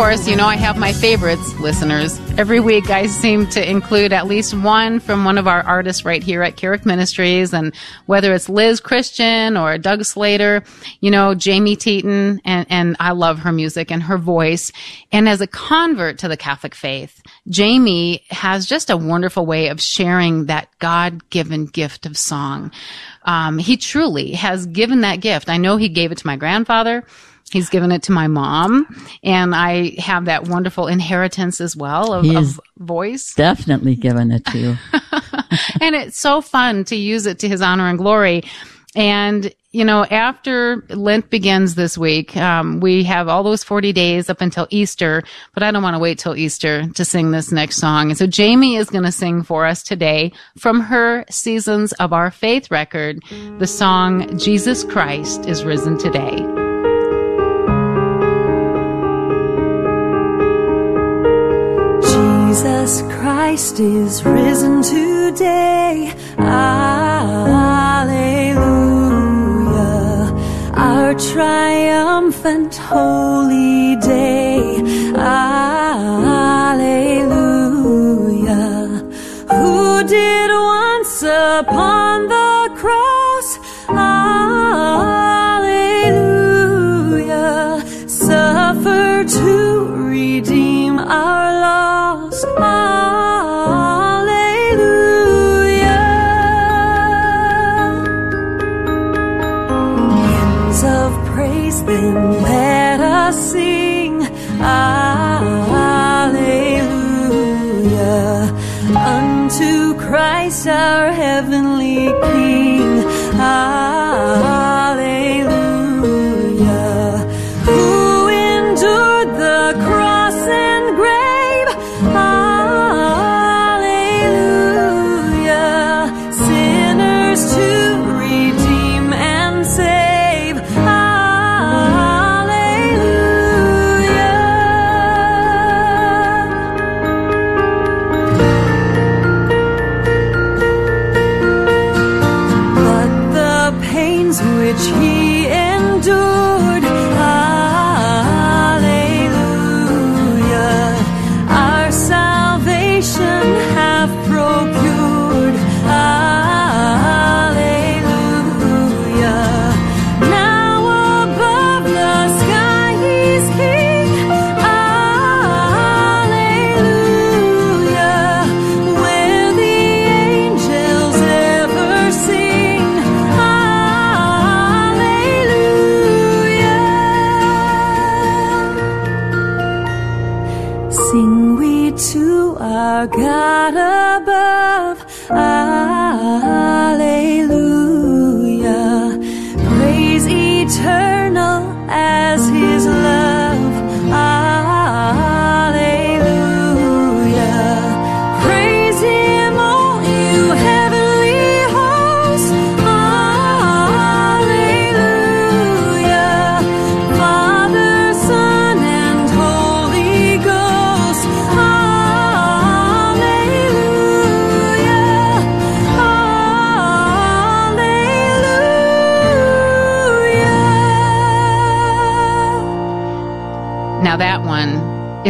course, 0.00 0.26
you 0.26 0.34
know, 0.34 0.46
I 0.46 0.56
have 0.56 0.78
my 0.78 0.94
favorites, 0.94 1.52
listeners. 1.60 2.18
Every 2.38 2.58
week 2.58 2.88
I 2.88 3.04
seem 3.04 3.46
to 3.48 3.70
include 3.70 4.14
at 4.14 4.26
least 4.26 4.54
one 4.54 4.98
from 4.98 5.26
one 5.26 5.36
of 5.36 5.46
our 5.46 5.60
artists 5.60 6.06
right 6.06 6.22
here 6.22 6.42
at 6.42 6.56
Carrick 6.56 6.86
Ministries. 6.86 7.52
And 7.52 7.74
whether 8.06 8.32
it's 8.32 8.48
Liz 8.48 8.80
Christian 8.80 9.58
or 9.58 9.76
Doug 9.76 10.06
Slater, 10.06 10.62
you 11.00 11.10
know, 11.10 11.34
Jamie 11.34 11.76
Teton, 11.76 12.40
and, 12.46 12.66
and 12.70 12.96
I 12.98 13.10
love 13.10 13.40
her 13.40 13.52
music 13.52 13.90
and 13.90 14.02
her 14.04 14.16
voice. 14.16 14.72
And 15.12 15.28
as 15.28 15.42
a 15.42 15.46
convert 15.46 16.16
to 16.20 16.28
the 16.28 16.36
Catholic 16.38 16.74
faith, 16.74 17.20
Jamie 17.50 18.24
has 18.30 18.64
just 18.64 18.88
a 18.88 18.96
wonderful 18.96 19.44
way 19.44 19.68
of 19.68 19.82
sharing 19.82 20.46
that 20.46 20.70
God 20.78 21.28
given 21.28 21.66
gift 21.66 22.06
of 22.06 22.16
song. 22.16 22.72
Um, 23.24 23.58
he 23.58 23.76
truly 23.76 24.32
has 24.32 24.64
given 24.64 25.02
that 25.02 25.20
gift. 25.20 25.50
I 25.50 25.58
know 25.58 25.76
he 25.76 25.90
gave 25.90 26.10
it 26.10 26.16
to 26.16 26.26
my 26.26 26.36
grandfather. 26.36 27.04
He's 27.50 27.68
given 27.68 27.90
it 27.92 28.04
to 28.04 28.12
my 28.12 28.28
mom, 28.28 28.86
and 29.22 29.54
I 29.54 29.94
have 29.98 30.26
that 30.26 30.48
wonderful 30.48 30.86
inheritance 30.86 31.60
as 31.60 31.76
well 31.76 32.12
of, 32.12 32.24
of 32.36 32.60
voice. 32.78 33.34
Definitely 33.34 33.96
given 33.96 34.30
it 34.30 34.44
to 34.46 34.58
you. 34.58 34.76
and 35.80 35.94
it's 35.94 36.18
so 36.18 36.40
fun 36.40 36.84
to 36.86 36.96
use 36.96 37.26
it 37.26 37.40
to 37.40 37.48
his 37.48 37.60
honor 37.60 37.88
and 37.88 37.98
glory. 37.98 38.44
And, 38.96 39.54
you 39.70 39.84
know, 39.84 40.04
after 40.04 40.84
Lent 40.88 41.30
begins 41.30 41.76
this 41.76 41.96
week, 41.96 42.36
um, 42.36 42.80
we 42.80 43.04
have 43.04 43.28
all 43.28 43.44
those 43.44 43.62
40 43.62 43.92
days 43.92 44.28
up 44.28 44.40
until 44.40 44.66
Easter, 44.70 45.22
but 45.54 45.62
I 45.62 45.70
don't 45.70 45.82
want 45.82 45.94
to 45.94 46.00
wait 46.00 46.18
till 46.18 46.36
Easter 46.36 46.88
to 46.88 47.04
sing 47.04 47.30
this 47.30 47.52
next 47.52 47.76
song. 47.76 48.10
And 48.10 48.18
so 48.18 48.26
Jamie 48.26 48.76
is 48.76 48.90
going 48.90 49.04
to 49.04 49.12
sing 49.12 49.42
for 49.42 49.66
us 49.66 49.82
today 49.82 50.32
from 50.58 50.80
her 50.80 51.24
Seasons 51.30 51.92
of 51.94 52.12
Our 52.12 52.32
Faith 52.32 52.70
record, 52.70 53.22
the 53.58 53.66
song 53.66 54.36
Jesus 54.38 54.82
Christ 54.82 55.46
is 55.46 55.64
Risen 55.64 55.98
Today. 55.98 56.59
Jesus 62.50 63.02
Christ 63.02 63.78
is 63.78 64.24
risen 64.24 64.82
today. 64.82 66.12
Alleluia. 66.36 66.80
Our 70.74 71.14
triumphant 71.14 72.74
holy 72.74 73.94
day. 74.00 74.82
Alleluia. 75.14 75.44
Who 79.52 80.02
did 80.08 80.50
once 80.50 81.22
upon 81.22 82.26
the 82.26 82.72
cross. 82.74 83.19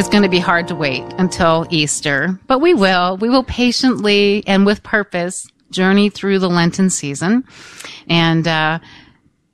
Is 0.00 0.08
going 0.08 0.22
to 0.22 0.30
be 0.30 0.38
hard 0.38 0.66
to 0.66 0.74
wait 0.74 1.02
until 1.18 1.66
Easter, 1.68 2.40
but 2.46 2.60
we 2.60 2.72
will. 2.72 3.18
We 3.18 3.28
will 3.28 3.44
patiently 3.44 4.42
and 4.46 4.64
with 4.64 4.82
purpose 4.82 5.46
journey 5.70 6.08
through 6.08 6.38
the 6.38 6.48
Lenten 6.48 6.88
season. 6.88 7.44
And, 8.08 8.48
uh, 8.48 8.78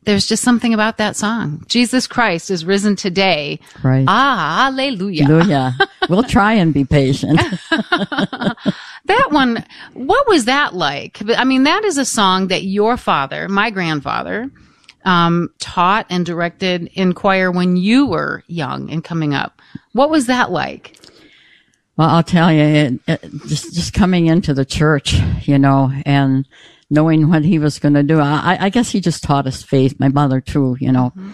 there's 0.05 0.29
just 0.29 0.45
something 0.45 0.73
about 0.73 0.99
that 0.99 1.17
song. 1.17 1.65
Jesus 1.67 2.07
Christ 2.07 2.53
is 2.53 2.65
risen 2.65 2.95
today. 2.95 3.59
Right. 3.83 4.05
Ah, 4.07 4.71
hallelujah. 4.71 5.25
Hallelujah. 5.25 5.77
we'll 6.09 6.23
try 6.23 6.53
and 6.53 6.73
be 6.73 6.85
patient. 6.85 7.41
That 9.07 9.29
one, 9.31 9.65
what 9.95 10.27
was 10.27 10.47
that 10.47 10.75
like? 10.75 11.21
I 11.29 11.45
mean, 11.45 11.63
that 11.63 11.85
is 11.85 11.97
a 11.97 12.05
song 12.05 12.49
that 12.49 12.65
your 12.65 12.97
father, 12.97 13.49
my 13.49 13.71
grandfather, 13.71 14.51
um, 15.07 15.49
taught 15.61 16.05
and 16.11 16.27
directed 16.27 16.91
in 16.95 17.15
choir 17.15 17.51
when 17.51 17.77
you 17.77 18.07
were 18.07 18.43
young 18.49 18.91
and 18.91 19.03
coming 19.03 19.33
up. 19.33 19.63
What 19.93 20.11
was 20.11 20.27
that 20.27 20.51
like? 20.51 20.99
Well, 21.97 22.11
I'll 22.11 22.23
tell 22.23 22.53
you, 22.53 22.61
it, 22.61 23.01
it, 23.09 23.31
just 23.47 23.73
just 23.73 23.95
coming 23.95 24.27
into 24.27 24.53
the 24.53 24.67
church, 24.67 25.15
you 25.47 25.59
know, 25.59 25.91
and 26.05 26.47
knowing 26.91 27.31
what 27.31 27.45
he 27.45 27.59
was 27.59 27.79
going 27.79 27.95
to 27.95 28.03
do. 28.03 28.21
I, 28.21 28.59
I 28.61 28.69
guess 28.69 28.91
he 28.91 29.01
just 29.01 29.23
taught 29.23 29.47
us 29.47 29.63
faith. 29.63 29.99
My 29.99 30.09
mother 30.09 30.41
too, 30.41 30.77
you 30.79 30.93
know, 30.93 31.13
mm-hmm. 31.17 31.31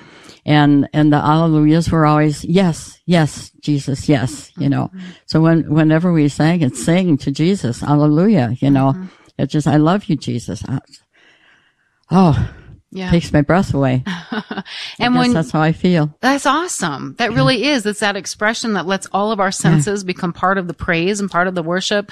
and 0.47 0.89
and 0.93 1.13
the 1.13 1.17
Alleluias 1.17 1.91
were 1.91 2.07
always 2.07 2.45
yes, 2.45 3.01
yes, 3.07 3.51
Jesus, 3.61 4.09
yes, 4.09 4.53
you 4.57 4.69
know. 4.69 4.91
Mm-hmm. 4.95 5.11
So 5.27 5.41
when 5.41 5.73
whenever 5.73 6.13
we 6.13 6.29
sang 6.29 6.61
it, 6.61 6.77
sing 6.77 7.17
to 7.19 7.33
Jesus, 7.33 7.81
Hallelujah, 7.81 8.55
you 8.61 8.71
know, 8.71 8.93
mm-hmm. 8.93 9.07
it 9.39 9.47
just 9.47 9.67
I 9.67 9.79
love 9.79 10.05
you, 10.05 10.17
Jesus. 10.17 10.63
I- 10.69 10.79
oh, 12.13 12.55
Yeah. 12.95 13.11
takes 13.11 13.33
my 13.33 13.41
breath 13.41 13.73
away. 13.73 14.05
and 14.99 15.17
when 15.17 15.33
that's 15.33 15.51
how 15.51 15.63
I 15.63 15.73
feel. 15.73 16.15
That's 16.21 16.45
awesome. 16.45 17.15
That 17.19 17.33
really 17.33 17.65
is. 17.65 17.87
It's 17.87 18.01
that 18.01 18.17
expression 18.17 18.75
that 18.75 18.87
lets 18.87 19.07
all 19.13 19.33
of 19.33 19.41
our 19.41 19.51
senses 19.51 20.05
become 20.05 20.35
part 20.35 20.59
of 20.59 20.69
the 20.69 20.75
praise 20.75 21.19
and 21.19 21.31
part 21.31 21.49
of 21.49 21.55
the 21.55 21.63
worship. 21.63 22.11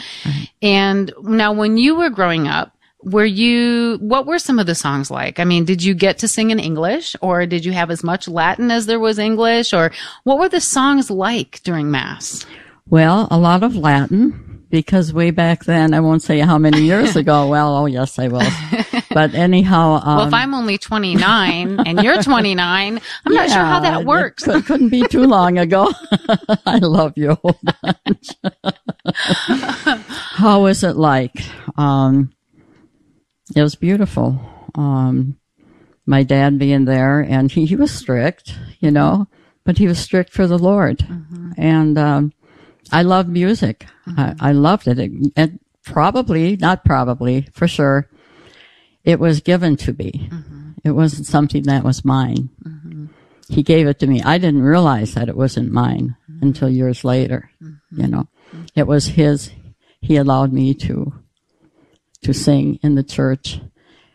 And 0.63 1.13
now 1.23 1.53
when 1.53 1.77
you 1.77 1.97
were 1.97 2.09
growing 2.09 2.49
up, 2.49 2.75
were 3.03 3.27
you, 3.27 3.99
what 4.01 4.27
were 4.27 4.39
some 4.39 4.59
of 4.59 4.67
the 4.67 4.75
songs 4.75 5.11
like? 5.11 5.39
I 5.39 5.45
mean, 5.45 5.65
did 5.65 5.83
you 5.83 5.95
get 5.95 6.19
to 6.19 6.29
sing 6.29 6.51
in 6.51 6.59
English 6.59 7.15
or 7.21 7.47
did 7.47 7.65
you 7.65 7.73
have 7.73 7.91
as 7.91 8.03
much 8.03 8.27
Latin 8.27 8.71
as 8.71 8.87
there 8.87 9.01
was 9.01 9.19
English 9.19 9.73
or 9.73 9.91
what 10.25 10.39
were 10.39 10.49
the 10.49 10.61
songs 10.61 11.11
like 11.11 11.61
during 11.63 11.91
mass? 11.91 12.47
Well, 12.89 13.29
a 13.31 13.39
lot 13.39 13.63
of 13.63 13.77
Latin 13.77 14.65
because 14.71 15.13
way 15.13 15.31
back 15.31 15.65
then, 15.65 15.93
I 15.95 16.01
won't 16.01 16.23
say 16.23 16.39
how 16.41 16.59
many 16.59 16.83
years 16.83 17.17
ago. 17.23 17.49
Well, 17.49 17.77
oh 17.77 17.87
yes, 17.87 18.19
I 18.19 18.29
will. 18.29 18.41
But 19.15 19.35
anyhow, 19.35 20.01
um, 20.05 20.17
Well, 20.19 20.29
if 20.29 20.35
I'm 20.35 20.55
only 20.55 20.79
29 20.79 21.81
and 21.81 22.01
you're 22.01 22.23
29, 22.23 23.01
I'm 23.27 23.33
not 23.33 23.51
sure 23.51 23.65
how 23.65 23.81
that 23.81 24.05
works. 24.05 24.47
It 24.47 24.67
couldn't 24.67 24.91
be 24.91 25.03
too 25.09 25.25
long 25.25 25.59
ago. 25.59 25.93
I 26.67 26.79
love 26.79 27.15
you 27.17 27.33
a 27.33 27.35
whole 27.35 27.59
bunch. 27.83 28.29
how 30.35 30.63
was 30.63 30.85
it 30.85 30.95
like? 30.95 31.35
Um, 31.77 32.33
it 33.57 33.63
was 33.63 33.75
beautiful. 33.75 34.39
Um, 34.77 35.37
my 36.07 36.23
dad 36.23 36.59
being 36.59 36.85
there, 36.85 37.21
and 37.21 37.51
he, 37.51 37.67
he 37.67 37.77
was 37.77 37.91
strict, 37.91 38.57
you 38.79 38.93
know, 38.93 39.27
but 39.65 39.79
he 39.79 39.89
was 39.89 39.99
strict 39.99 40.33
for 40.33 40.47
the 40.47 40.59
Lord. 40.59 40.99
Mm-hmm. 40.99 41.53
And 41.57 41.99
um, 41.99 42.33
I 42.93 43.03
loved 43.03 43.29
music. 43.29 43.87
I, 44.07 44.35
I 44.41 44.53
loved 44.53 44.87
it. 44.87 44.99
it. 44.99 45.11
And 45.37 45.59
probably, 45.85 46.57
not 46.57 46.85
probably, 46.85 47.49
for 47.53 47.67
sure, 47.67 48.09
it 49.11 49.21
was 49.21 49.41
given 49.41 49.77
to 49.77 49.93
me. 49.93 50.29
Mm-hmm. 50.31 50.71
It 50.85 50.93
wasn't 50.93 51.27
something 51.27 51.65
that 51.65 51.85
was 51.85 52.05
mine. 52.05 52.49
He 53.49 53.63
gave 53.63 53.87
it 53.89 53.99
to 53.99 54.07
me. 54.07 54.23
I 54.23 54.39
didn't 54.39 54.63
realize 54.63 55.15
that 55.15 55.29
it 55.29 55.37
wasn't 55.37 55.73
mine 55.73 56.17
Mm-hmm. 56.31 56.47
until 56.47 56.69
years 56.71 57.05
later. 57.05 57.51
You 57.91 58.07
know, 58.07 58.29
it 58.75 58.87
was 58.87 59.07
his. 59.09 59.51
He 60.01 60.17
allowed 60.17 60.53
me 60.53 60.73
to 60.75 61.13
to 62.23 62.33
sing 62.33 62.79
in 62.83 62.95
the 62.95 63.03
church, 63.03 63.61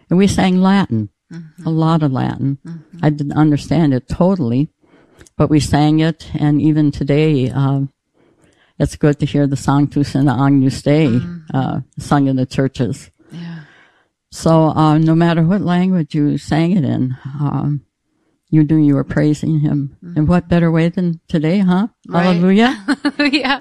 and 0.09 0.17
we 0.17 0.27
sang 0.27 0.61
Latin, 0.61 1.09
Mm-hmm. 1.31 1.67
a 1.67 1.71
lot 1.71 2.03
of 2.03 2.11
Latin. 2.11 2.57
I 3.01 3.09
didn't 3.09 3.33
understand 3.37 3.93
it 3.93 4.07
totally, 4.07 4.69
but 5.37 5.49
we 5.49 5.59
sang 5.59 5.99
it, 5.99 6.29
and 6.35 6.61
even 6.61 6.91
today, 6.91 7.49
um, 7.49 7.91
it's 8.79 8.95
good 8.95 9.19
to 9.19 9.25
hear 9.25 9.47
the 9.47 9.57
Sanctus 9.57 10.15
and 10.15 10.27
the 10.27 10.33
Agnus 10.33 10.81
Dei 10.81 11.19
uh, 11.53 11.81
sung 11.97 12.27
in 12.27 12.35
the 12.37 12.45
churches. 12.45 13.09
Mm-hmm. 14.35 14.49
So 14.49 14.79
uh, 14.79 14.97
no 14.97 15.15
matter 15.15 15.43
what 15.43 15.61
language 15.61 16.13
you 16.15 16.37
sang 16.37 16.71
it 16.77 16.83
in, 16.83 17.15
um, 17.39 17.81
you 18.49 18.63
knew 18.63 18.77
you 18.77 18.95
were 18.95 19.03
praising 19.03 19.59
Him. 19.59 19.97
And 20.15 20.27
what 20.27 20.47
better 20.47 20.71
way 20.71 20.89
than 20.89 21.19
today, 21.27 21.59
huh? 21.59 21.87
Mm-hmm. 22.07 22.13
Right. 22.13 22.23
Hallelujah. 22.23 22.85
yeah. 23.31 23.59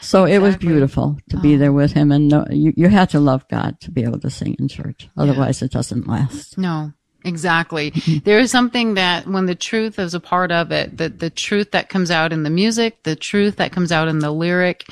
So 0.00 0.24
it 0.24 0.38
was 0.38 0.54
Oh. 0.54 0.58
beautiful 0.58 1.18
to 1.30 1.36
be 1.38 1.56
there 1.56 1.72
with 1.72 1.92
Him, 1.92 2.10
and 2.12 2.28
know, 2.28 2.46
you 2.50 2.72
you 2.76 2.88
had 2.88 3.10
to 3.10 3.20
love 3.20 3.46
God 3.48 3.80
to 3.80 3.90
be 3.90 4.02
able 4.04 4.20
to 4.20 4.30
sing 4.30 4.56
in 4.58 4.68
church. 4.68 5.08
Otherwise, 5.16 5.62
it 5.62 5.72
doesn't 5.72 6.06
last. 6.08 6.56
No, 6.56 6.92
exactly. 7.24 7.90
there 8.24 8.38
is 8.38 8.50
something 8.50 8.94
that 8.94 9.26
when 9.26 9.46
the 9.46 9.54
truth 9.54 9.98
is 9.98 10.14
a 10.14 10.20
part 10.20 10.50
of 10.52 10.72
it, 10.72 10.96
that 10.96 11.18
the 11.18 11.30
truth 11.30 11.72
that 11.72 11.88
comes 11.88 12.10
out 12.10 12.32
in 12.32 12.42
the 12.44 12.50
music, 12.50 13.02
the 13.02 13.16
truth 13.16 13.56
that 13.56 13.72
comes 13.72 13.92
out 13.92 14.08
in 14.08 14.20
the 14.20 14.30
lyric, 14.32 14.84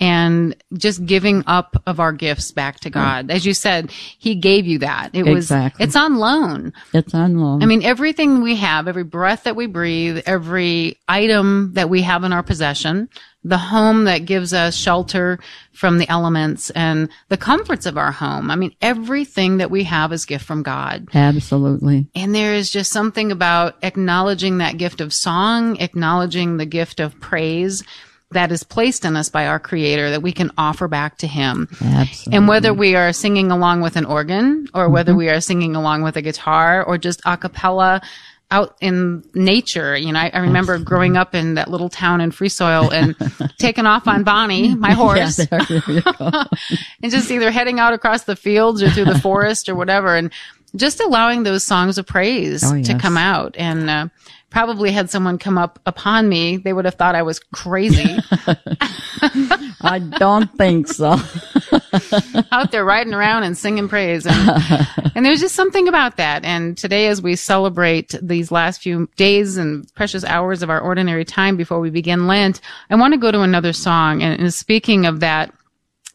and 0.00 0.56
just 0.76 1.06
giving 1.06 1.44
up 1.46 1.80
of 1.86 2.00
our 2.00 2.12
gifts 2.12 2.50
back 2.50 2.80
to 2.80 2.90
God. 2.90 3.30
As 3.30 3.46
you 3.46 3.54
said, 3.54 3.90
He 3.90 4.34
gave 4.34 4.66
you 4.66 4.78
that. 4.78 5.10
It 5.12 5.24
was, 5.24 5.44
Exactly. 5.44 5.84
it's 5.84 5.96
on 5.96 6.16
loan. 6.16 6.72
It's 6.92 7.14
on 7.14 7.38
loan. 7.38 7.62
I 7.62 7.66
mean, 7.66 7.82
everything 7.84 8.42
we 8.42 8.56
have, 8.56 8.88
every 8.88 9.04
breath 9.04 9.44
that 9.44 9.56
we 9.56 9.66
breathe, 9.66 10.22
every 10.26 10.98
item 11.08 11.72
that 11.74 11.88
we 11.88 12.02
have 12.02 12.24
in 12.24 12.32
our 12.32 12.42
possession, 12.42 13.08
the 13.44 13.58
home 13.58 14.04
that 14.04 14.24
gives 14.24 14.54
us 14.54 14.74
shelter 14.74 15.38
from 15.72 15.98
the 15.98 16.08
elements 16.08 16.70
and 16.70 17.10
the 17.28 17.36
comforts 17.36 17.84
of 17.84 17.98
our 17.98 18.10
home. 18.10 18.50
I 18.50 18.56
mean, 18.56 18.74
everything 18.80 19.58
that 19.58 19.70
we 19.70 19.84
have 19.84 20.12
is 20.12 20.24
gift 20.24 20.44
from 20.46 20.62
God. 20.62 21.08
Absolutely. 21.14 22.06
And 22.14 22.34
there 22.34 22.54
is 22.54 22.70
just 22.70 22.90
something 22.90 23.30
about 23.30 23.76
acknowledging 23.82 24.58
that 24.58 24.78
gift 24.78 25.00
of 25.02 25.12
song, 25.12 25.76
acknowledging 25.76 26.56
the 26.56 26.66
gift 26.66 27.00
of 27.00 27.20
praise 27.20 27.84
that 28.34 28.52
is 28.52 28.62
placed 28.62 29.04
in 29.04 29.16
us 29.16 29.28
by 29.28 29.46
our 29.46 29.58
creator 29.58 30.10
that 30.10 30.22
we 30.22 30.30
can 30.32 30.50
offer 30.58 30.86
back 30.86 31.18
to 31.18 31.26
him. 31.26 31.68
Absolutely. 31.82 32.36
And 32.36 32.46
whether 32.48 32.72
we 32.74 32.94
are 32.94 33.12
singing 33.12 33.50
along 33.50 33.80
with 33.80 33.96
an 33.96 34.04
organ 34.04 34.68
or 34.74 34.88
whether 34.88 35.14
we 35.14 35.28
are 35.28 35.40
singing 35.40 35.74
along 35.74 36.02
with 36.02 36.16
a 36.16 36.22
guitar 36.22 36.84
or 36.84 36.98
just 36.98 37.20
a 37.24 37.36
cappella 37.36 38.02
out 38.50 38.76
in 38.80 39.24
nature, 39.34 39.96
you 39.96 40.12
know, 40.12 40.18
I, 40.20 40.30
I 40.32 40.38
remember 40.40 40.78
growing 40.78 41.16
up 41.16 41.34
in 41.34 41.54
that 41.54 41.68
little 41.70 41.88
town 41.88 42.20
in 42.20 42.30
Free 42.30 42.50
Soil 42.50 42.92
and 42.92 43.16
taking 43.58 43.86
off 43.86 44.06
on 44.06 44.22
Bonnie, 44.22 44.74
my 44.74 44.92
horse, 44.92 45.38
Yeah, 45.38 45.44
there 45.64 45.80
and 47.02 47.10
just 47.10 47.30
either 47.30 47.50
heading 47.50 47.80
out 47.80 47.94
across 47.94 48.24
the 48.24 48.36
fields 48.36 48.82
or 48.82 48.90
through 48.90 49.06
the 49.06 49.18
forest 49.18 49.68
or 49.68 49.74
whatever 49.74 50.14
and 50.14 50.30
just 50.76 51.00
allowing 51.00 51.42
those 51.44 51.64
songs 51.64 51.98
of 51.98 52.06
praise 52.06 52.62
Oh, 52.64 52.82
to 52.82 52.98
come 52.98 53.16
out. 53.16 53.54
And 53.58 53.88
uh, 53.88 54.08
probably 54.54 54.92
had 54.92 55.10
someone 55.10 55.36
come 55.36 55.58
up 55.58 55.80
upon 55.84 56.28
me 56.28 56.56
they 56.56 56.72
would 56.72 56.84
have 56.84 56.94
thought 56.94 57.16
i 57.16 57.22
was 57.22 57.40
crazy. 57.52 58.16
I 59.80 59.98
don't 59.98 60.52
think 60.56 60.86
so. 60.88 61.18
out 62.52 62.70
there 62.70 62.84
riding 62.84 63.14
around 63.14 63.42
and 63.42 63.56
singing 63.56 63.88
praise. 63.88 64.26
And, 64.26 64.86
and 65.14 65.26
there's 65.26 65.40
just 65.40 65.54
something 65.54 65.88
about 65.88 66.18
that. 66.18 66.44
And 66.44 66.76
today 66.76 67.08
as 67.08 67.20
we 67.20 67.36
celebrate 67.36 68.14
these 68.22 68.52
last 68.52 68.80
few 68.80 69.08
days 69.16 69.56
and 69.56 69.92
precious 69.94 70.24
hours 70.24 70.62
of 70.62 70.70
our 70.70 70.80
ordinary 70.80 71.24
time 71.24 71.56
before 71.56 71.80
we 71.80 71.90
begin 71.90 72.26
lent 72.26 72.60
i 72.90 72.94
want 72.94 73.12
to 73.12 73.18
go 73.18 73.32
to 73.32 73.40
another 73.40 73.72
song. 73.72 74.22
And, 74.22 74.40
and 74.40 74.54
speaking 74.54 75.06
of 75.06 75.20
that 75.20 75.52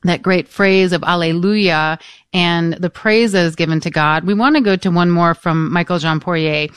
that 0.04 0.22
great 0.22 0.48
phrase 0.48 0.94
of 0.94 1.04
Alleluia 1.04 2.00
and 2.32 2.74
the 2.74 2.90
praise 2.90 3.34
that 3.34 3.46
is 3.46 3.56
given 3.56 3.80
to 3.82 3.90
God. 3.90 4.24
We 4.24 4.34
want 4.34 4.56
to 4.56 4.62
go 4.62 4.76
to 4.78 4.92
one 4.92 5.10
more 5.10 5.34
from 5.34 5.72
Michael 5.74 6.00
John 6.00 6.20
Poirier. 6.20 6.68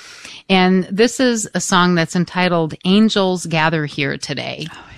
And 0.49 0.85
this 0.85 1.21
is 1.21 1.49
a 1.55 1.61
song 1.61 1.95
that's 1.95 2.17
entitled 2.17 2.75
Angels 2.85 3.47
Gather 3.47 3.87
Here 3.87 4.19
Today. 4.19 4.67
Oh, 4.73 4.92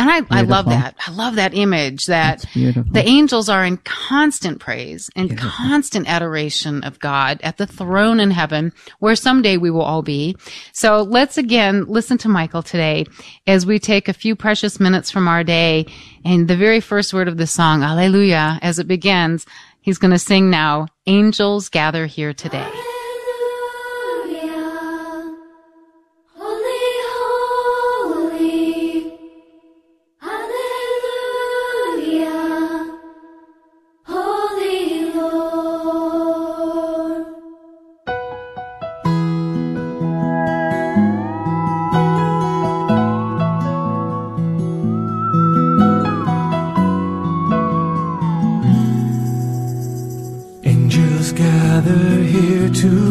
And 0.00 0.10
I, 0.10 0.22
I 0.30 0.42
love 0.42 0.64
that. 0.64 0.96
I 1.06 1.10
love 1.10 1.34
that 1.34 1.52
image 1.52 2.06
that 2.06 2.46
the 2.54 3.02
angels 3.04 3.50
are 3.50 3.66
in 3.66 3.76
constant 3.76 4.58
praise 4.58 5.10
and 5.14 5.36
constant 5.36 6.08
adoration 6.08 6.84
of 6.84 6.98
God 6.98 7.38
at 7.42 7.58
the 7.58 7.66
throne 7.66 8.18
in 8.18 8.30
heaven, 8.30 8.72
where 9.00 9.14
someday 9.14 9.58
we 9.58 9.70
will 9.70 9.82
all 9.82 10.00
be. 10.00 10.36
So 10.72 11.02
let's 11.02 11.36
again 11.36 11.84
listen 11.84 12.16
to 12.18 12.30
Michael 12.30 12.62
today 12.62 13.04
as 13.46 13.66
we 13.66 13.78
take 13.78 14.08
a 14.08 14.14
few 14.14 14.34
precious 14.34 14.80
minutes 14.80 15.10
from 15.10 15.28
our 15.28 15.44
day. 15.44 15.84
And 16.24 16.48
the 16.48 16.56
very 16.56 16.80
first 16.80 17.12
word 17.12 17.28
of 17.28 17.36
the 17.36 17.46
song, 17.46 17.82
Alleluia, 17.82 18.58
as 18.62 18.78
it 18.78 18.88
begins, 18.88 19.44
he's 19.82 19.98
going 19.98 20.12
to 20.12 20.18
sing 20.18 20.48
now, 20.48 20.86
Angels 21.06 21.68
Gather 21.68 22.06
Here 22.06 22.32
Today. 22.32 22.70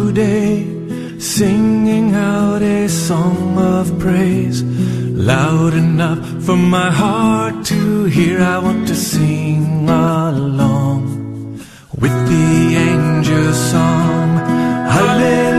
Today, 0.06 0.54
singing 1.20 2.16
out 2.16 2.62
a 2.62 2.88
song 2.88 3.58
of 3.58 3.86
praise, 4.00 4.64
loud 5.32 5.74
enough 5.74 6.20
for 6.46 6.56
my 6.56 6.90
heart 6.90 7.66
to 7.66 8.06
hear. 8.06 8.42
I 8.42 8.60
want 8.60 8.88
to 8.88 8.96
sing 8.96 9.90
along 9.90 11.02
with 12.02 12.18
the 12.32 12.48
angel 12.90 13.54
song. 13.54 14.30
Hallelujah. 14.96 15.59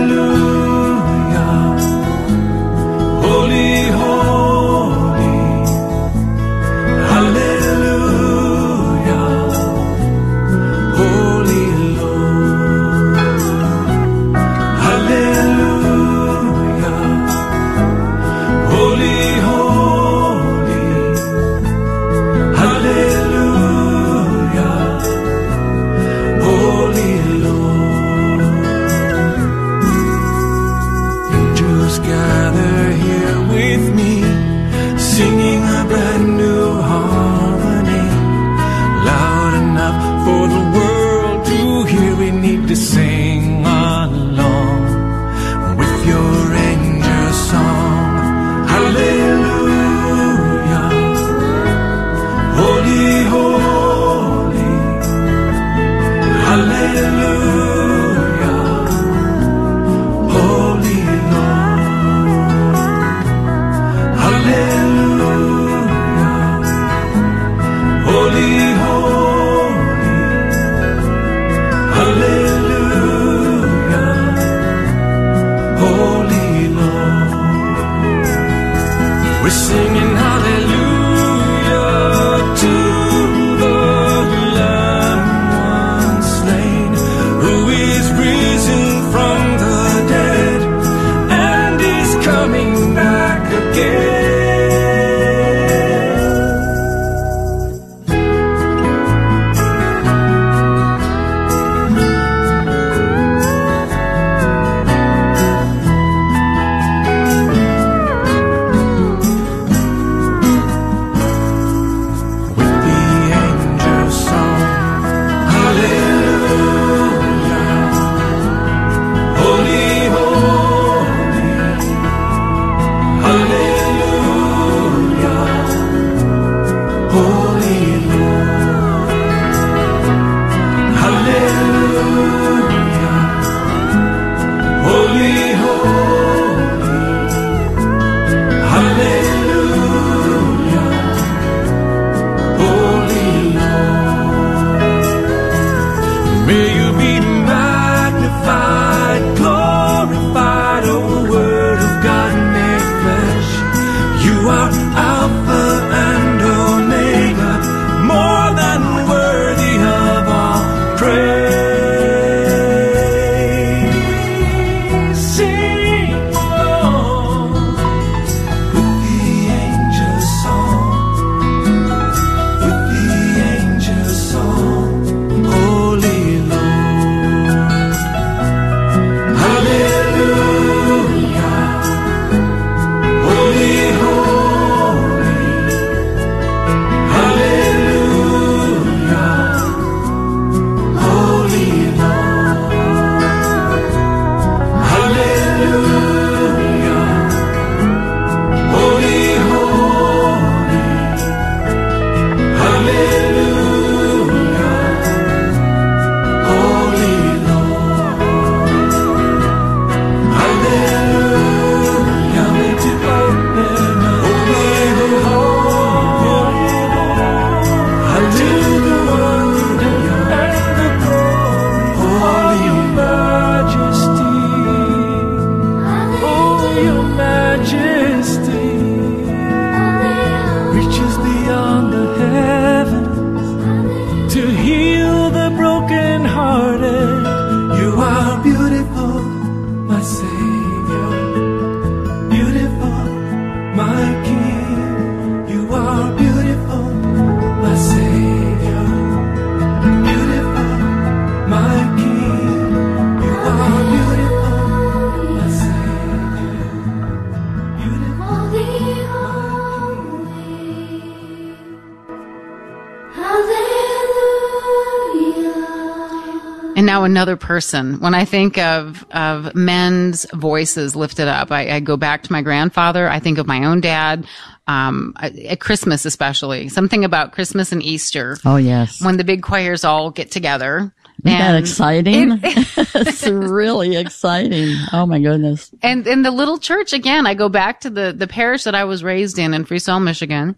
Person. 267.41 268.01
When 268.01 268.15
I 268.15 268.25
think 268.25 268.59
of 268.59 269.05
of 269.11 269.55
men's 269.55 270.27
voices 270.33 270.95
lifted 270.95 271.27
up, 271.29 271.51
I, 271.51 271.71
I 271.77 271.81
go 271.81 271.97
back 271.97 272.23
to 272.25 272.33
my 272.33 272.43
grandfather. 272.43 273.09
I 273.09 273.19
think 273.19 273.39
of 273.39 273.47
my 273.47 273.65
own 273.65 273.81
dad. 273.81 274.27
Um, 274.67 275.15
at 275.19 275.59
Christmas, 275.59 276.05
especially 276.05 276.69
something 276.69 277.05
about 277.05 277.33
Christmas 277.33 277.73
and 277.73 277.83
Easter. 277.83 278.37
Oh 278.45 278.55
yes. 278.57 279.03
when 279.03 279.17
the 279.17 279.25
big 279.25 279.43
choirs 279.43 279.85
all 279.85 280.13
get 280.13 280.31
together 280.31 280.95
Isn't 281.25 281.39
that 281.39 281.57
exciting? 281.57 282.39
it- 282.41 282.69
it's 282.95 283.27
really 283.27 283.97
exciting. 283.97 284.77
Oh 284.93 285.07
my 285.07 285.19
goodness. 285.19 285.75
and 285.83 286.07
in 286.07 286.23
the 286.23 286.31
little 286.31 286.59
church 286.59 286.93
again, 286.93 287.27
I 287.27 287.35
go 287.35 287.49
back 287.49 287.81
to 287.81 287.91
the 287.91 288.13
the 288.17 288.29
parish 288.29 288.63
that 288.65 288.77
I 288.77 288.85
was 288.85 289.03
raised 289.03 289.41
in 289.41 289.55
in 289.55 289.65
Free 289.65 289.81
Soil, 289.81 289.99
Michigan, 289.99 290.55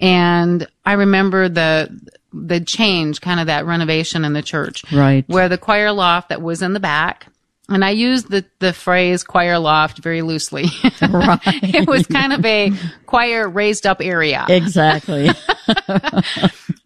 and 0.00 0.68
I 0.84 0.92
remember 0.92 1.48
the 1.48 1.88
the 2.32 2.60
change, 2.60 3.20
kind 3.20 3.40
of 3.40 3.46
that 3.46 3.66
renovation 3.66 4.24
in 4.24 4.32
the 4.32 4.42
church, 4.42 4.84
Right. 4.92 5.24
Where 5.28 5.48
the 5.48 5.58
choir 5.58 5.92
loft 5.92 6.28
that 6.30 6.42
was 6.42 6.62
in 6.62 6.72
the 6.72 6.80
back, 6.80 7.26
and 7.68 7.84
I 7.84 7.90
use 7.90 8.24
the 8.24 8.44
the 8.60 8.72
phrase 8.72 9.24
choir 9.24 9.58
loft 9.58 9.98
very 9.98 10.22
loosely. 10.22 10.66
Right. 11.00 11.40
it 11.62 11.88
was 11.88 12.06
kind 12.06 12.32
of 12.32 12.44
a 12.44 12.72
choir 13.06 13.48
raised 13.48 13.86
up 13.86 14.00
area. 14.00 14.44
Exactly. 14.48 15.30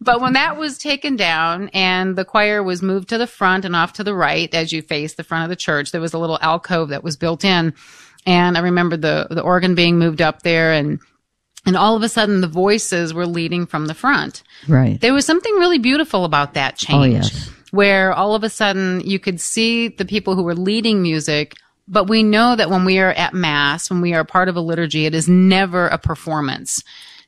But 0.03 0.19
when 0.19 0.33
that 0.33 0.57
was 0.57 0.79
taken 0.79 1.15
down 1.15 1.69
and 1.73 2.15
the 2.15 2.25
choir 2.25 2.63
was 2.63 2.81
moved 2.81 3.09
to 3.09 3.19
the 3.19 3.27
front 3.27 3.65
and 3.65 3.75
off 3.75 3.93
to 3.93 4.03
the 4.03 4.15
right 4.15 4.51
as 4.53 4.73
you 4.73 4.81
face 4.81 5.13
the 5.13 5.23
front 5.23 5.43
of 5.43 5.49
the 5.49 5.55
church, 5.55 5.91
there 5.91 6.01
was 6.01 6.13
a 6.13 6.17
little 6.17 6.39
alcove 6.41 6.89
that 6.89 7.03
was 7.03 7.17
built 7.17 7.45
in. 7.45 7.75
And 8.25 8.57
I 8.57 8.61
remember 8.61 8.97
the, 8.97 9.27
the 9.29 9.41
organ 9.41 9.75
being 9.75 9.99
moved 9.99 10.21
up 10.21 10.41
there 10.41 10.73
and, 10.73 10.99
and 11.65 11.75
all 11.77 11.95
of 11.95 12.03
a 12.03 12.09
sudden 12.09 12.41
the 12.41 12.47
voices 12.47 13.13
were 13.13 13.27
leading 13.27 13.65
from 13.65 13.85
the 13.87 13.93
front. 13.93 14.43
right. 14.67 14.99
There 14.99 15.13
was 15.13 15.25
something 15.25 15.53
really 15.55 15.79
beautiful 15.79 16.25
about 16.25 16.53
that 16.55 16.77
change. 16.77 17.15
Oh, 17.15 17.17
yes. 17.19 17.49
Where 17.71 18.11
all 18.13 18.35
of 18.35 18.43
a 18.43 18.49
sudden 18.49 19.01
you 19.01 19.19
could 19.19 19.39
see 19.39 19.87
the 19.87 20.05
people 20.05 20.35
who 20.35 20.43
were 20.43 20.55
leading 20.55 21.01
music, 21.01 21.55
but 21.87 22.09
we 22.09 22.21
know 22.23 22.55
that 22.55 22.69
when 22.69 22.83
we 22.85 22.99
are 22.99 23.11
at 23.11 23.33
mass, 23.33 23.89
when 23.89 24.01
we 24.01 24.13
are 24.13 24.23
part 24.25 24.49
of 24.49 24.55
a 24.55 24.61
liturgy, 24.61 25.05
it 25.05 25.15
is 25.15 25.27
never 25.29 25.87
a 25.87 25.97
performance. 25.97 26.83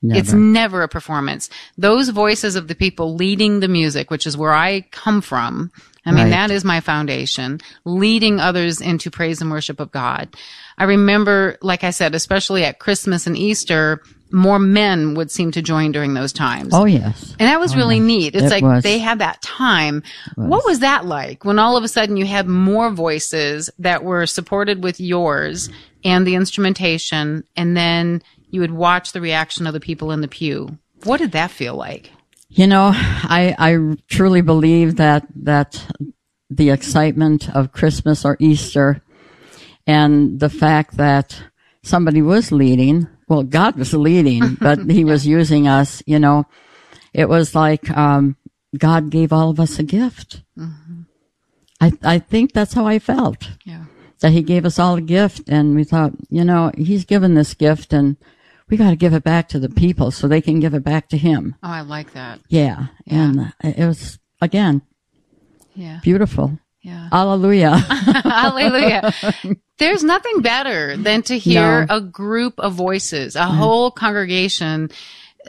It's 0.06 0.32
Never. 0.32 0.36
never 0.38 0.82
a 0.82 0.88
performance. 0.88 1.48
Those 1.78 2.10
voices 2.10 2.56
of 2.56 2.68
the 2.68 2.74
people 2.74 3.14
leading 3.14 3.60
the 3.60 3.68
music, 3.68 4.10
which 4.10 4.26
is 4.26 4.36
where 4.36 4.52
I 4.52 4.82
come 4.90 5.22
from. 5.22 5.70
I 6.04 6.10
mean, 6.10 6.24
Right. 6.24 6.30
that 6.30 6.50
is 6.50 6.62
my 6.62 6.80
foundation, 6.80 7.60
leading 7.86 8.38
others 8.38 8.82
into 8.82 9.10
praise 9.10 9.40
and 9.40 9.50
worship 9.50 9.80
of 9.80 9.90
God. 9.92 10.28
I 10.76 10.84
remember, 10.84 11.56
like 11.62 11.84
I 11.84 11.90
said, 11.90 12.14
especially 12.14 12.64
at 12.64 12.80
Christmas 12.80 13.26
and 13.26 13.34
Easter, 13.38 14.02
more 14.34 14.58
men 14.58 15.14
would 15.14 15.30
seem 15.30 15.50
to 15.52 15.62
join 15.62 15.92
during 15.92 16.14
those 16.14 16.32
times. 16.32 16.74
Oh 16.74 16.84
yes. 16.84 17.34
And 17.38 17.48
that 17.48 17.60
was 17.60 17.74
oh, 17.74 17.76
really 17.76 18.00
neat. 18.00 18.34
It's 18.34 18.44
It 18.44 18.50
like 18.50 18.62
was. 18.62 18.82
they 18.82 18.98
had 18.98 19.20
that 19.20 19.40
time. 19.40 20.02
What 20.34 20.64
was 20.64 20.80
that 20.80 21.06
like 21.06 21.44
when 21.44 21.58
all 21.58 21.76
of 21.76 21.84
a 21.84 21.88
sudden 21.88 22.16
you 22.16 22.26
had 22.26 22.48
more 22.48 22.90
voices 22.90 23.70
that 23.78 24.04
were 24.04 24.26
supported 24.26 24.82
with 24.82 25.00
yours 25.00 25.70
and 26.04 26.26
the 26.26 26.34
instrumentation, 26.34 27.44
and 27.56 27.76
then 27.76 28.22
you 28.50 28.60
would 28.60 28.72
watch 28.72 29.12
the 29.12 29.20
reaction 29.20 29.66
of 29.66 29.72
the 29.72 29.80
people 29.80 30.10
in 30.10 30.20
the 30.20 30.28
pew? 30.28 30.78
What 31.04 31.18
did 31.18 31.32
that 31.32 31.50
feel 31.50 31.74
like? 31.74 32.10
You 32.48 32.66
know, 32.66 32.92
I, 32.94 33.54
I 33.58 33.96
truly 34.08 34.40
believe 34.40 34.96
that, 34.96 35.26
that 35.36 35.84
the 36.50 36.70
excitement 36.70 37.48
of 37.54 37.72
Christmas 37.72 38.24
or 38.24 38.36
Easter 38.38 39.02
and 39.86 40.38
the 40.38 40.48
fact 40.50 40.96
that 40.98 41.42
somebody 41.82 42.22
was 42.22 42.52
leading, 42.52 43.08
well, 43.28 43.42
God 43.42 43.76
was 43.76 43.92
leading, 43.94 44.54
but 44.60 44.78
he 44.90 45.04
was 45.04 45.26
using 45.26 45.66
us, 45.68 46.02
you 46.06 46.18
know, 46.18 46.46
it 47.12 47.28
was 47.28 47.54
like, 47.54 47.90
um, 47.90 48.36
God 48.76 49.10
gave 49.10 49.32
all 49.32 49.50
of 49.50 49.60
us 49.60 49.78
a 49.78 49.82
gift. 49.84 50.42
I, 51.80 51.92
I 52.02 52.18
think 52.18 52.52
that's 52.52 52.74
how 52.74 52.86
I 52.86 52.98
felt 52.98 53.50
Yeah. 53.64 53.84
that 54.20 54.32
he 54.32 54.42
gave 54.42 54.64
us 54.64 54.78
all 54.78 54.96
a 54.96 55.00
gift 55.00 55.48
and 55.48 55.74
we 55.74 55.84
thought, 55.84 56.12
you 56.30 56.44
know, 56.44 56.70
he's 56.76 57.04
given 57.04 57.34
this 57.34 57.54
gift 57.54 57.92
and 57.92 58.16
we 58.68 58.76
got 58.76 58.90
to 58.90 58.96
give 58.96 59.12
it 59.12 59.22
back 59.24 59.48
to 59.50 59.58
the 59.58 59.68
people 59.68 60.10
so 60.10 60.26
they 60.26 60.40
can 60.40 60.58
give 60.60 60.74
it 60.74 60.82
back 60.84 61.08
to 61.10 61.16
him. 61.18 61.54
Oh, 61.62 61.68
I 61.68 61.82
like 61.82 62.12
that. 62.14 62.40
Yeah. 62.48 62.86
And 63.06 63.40
uh, 63.40 63.44
it 63.62 63.86
was, 63.86 64.18
again, 64.40 64.82
Yeah. 65.74 66.00
beautiful. 66.02 66.58
Yeah. 66.84 67.08
Hallelujah. 67.10 67.76
Hallelujah. 67.78 69.12
There's 69.78 70.04
nothing 70.04 70.40
better 70.42 70.96
than 70.96 71.22
to 71.22 71.38
hear 71.38 71.86
No. 71.86 71.96
a 71.96 72.00
group 72.00 72.54
of 72.58 72.74
voices, 72.74 73.36
a 73.36 73.46
whole 73.46 73.90
congregation, 73.90 74.90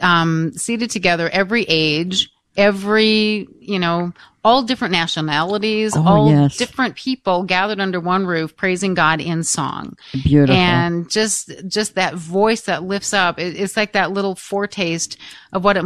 um, 0.00 0.52
seated 0.54 0.90
together, 0.90 1.28
every 1.30 1.64
age, 1.68 2.30
every, 2.56 3.46
you 3.60 3.78
know, 3.78 4.12
all 4.42 4.62
different 4.62 4.92
nationalities, 4.92 5.92
Oh, 5.96 6.04
all 6.06 6.30
yes. 6.30 6.56
different 6.56 6.94
people 6.94 7.42
gathered 7.42 7.80
under 7.80 7.98
one 7.98 8.26
roof, 8.26 8.56
praising 8.56 8.94
God 8.94 9.20
in 9.20 9.42
song. 9.42 9.96
Beautiful. 10.12 10.54
And 10.54 11.10
just, 11.10 11.50
just 11.66 11.96
that 11.96 12.14
voice 12.14 12.60
that 12.62 12.84
lifts 12.84 13.12
up. 13.12 13.40
It, 13.40 13.56
it's 13.60 13.76
like 13.76 13.92
that 13.94 14.12
little 14.12 14.36
foretaste 14.36 15.18
of 15.52 15.64
what 15.64 15.76
it, 15.76 15.84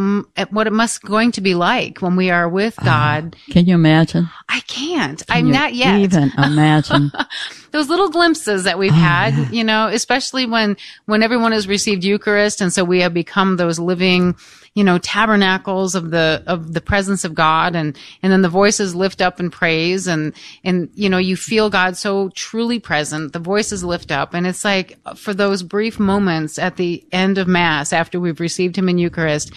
what 0.52 0.66
it 0.66 0.74
must 0.74 1.02
going 1.02 1.32
to 1.32 1.40
be 1.40 1.54
like 1.54 2.02
when 2.02 2.16
we 2.16 2.30
are 2.30 2.48
with 2.50 2.74
Ah. 2.80 2.84
God. 2.84 3.36
Can 3.50 3.64
you 3.64 3.74
imagine? 3.74 4.28
I 4.52 4.60
can't. 4.66 5.22
I'm 5.28 5.46
You 5.46 5.52
not 5.52 5.74
yet 5.74 6.00
Even 6.00 6.32
imagine. 6.36 7.12
those 7.70 7.88
little 7.88 8.10
glimpses 8.10 8.64
that 8.64 8.74
Oh, 8.74 8.78
we've 8.78 8.92
had, 8.92 9.52
you 9.52 9.62
know, 9.62 9.86
especially 9.86 10.44
when, 10.44 10.76
when 11.06 11.22
everyone 11.22 11.52
has 11.52 11.68
received 11.68 12.02
Eucharist. 12.02 12.60
And 12.60 12.72
so 12.72 12.82
we 12.84 13.00
have 13.00 13.14
become 13.14 13.56
those 13.56 13.78
living, 13.78 14.34
you 14.74 14.82
know, 14.82 14.98
tabernacles 14.98 15.94
of 15.94 16.10
the, 16.10 16.42
of 16.48 16.72
the 16.72 16.80
presence 16.80 17.24
of 17.24 17.34
God. 17.34 17.76
And, 17.76 17.96
and 18.24 18.32
then 18.32 18.42
the 18.42 18.48
voices 18.48 18.94
lift 18.94 19.22
up 19.22 19.38
in 19.38 19.50
praise 19.50 20.08
and, 20.08 20.34
and, 20.64 20.90
you 20.94 21.08
know, 21.08 21.18
you 21.18 21.36
feel 21.36 21.70
God 21.70 21.96
so 21.96 22.30
truly 22.30 22.80
present. 22.80 23.32
The 23.32 23.38
voices 23.38 23.84
lift 23.84 24.10
up. 24.10 24.34
And 24.34 24.48
it's 24.48 24.64
like 24.64 24.98
for 25.16 25.32
those 25.32 25.62
brief 25.62 26.00
moments 26.00 26.58
at 26.58 26.76
the 26.76 27.04
end 27.12 27.38
of 27.38 27.46
mass 27.46 27.92
after 27.92 28.18
we've 28.18 28.40
received 28.40 28.76
him 28.76 28.88
in 28.88 28.98
Eucharist, 28.98 29.52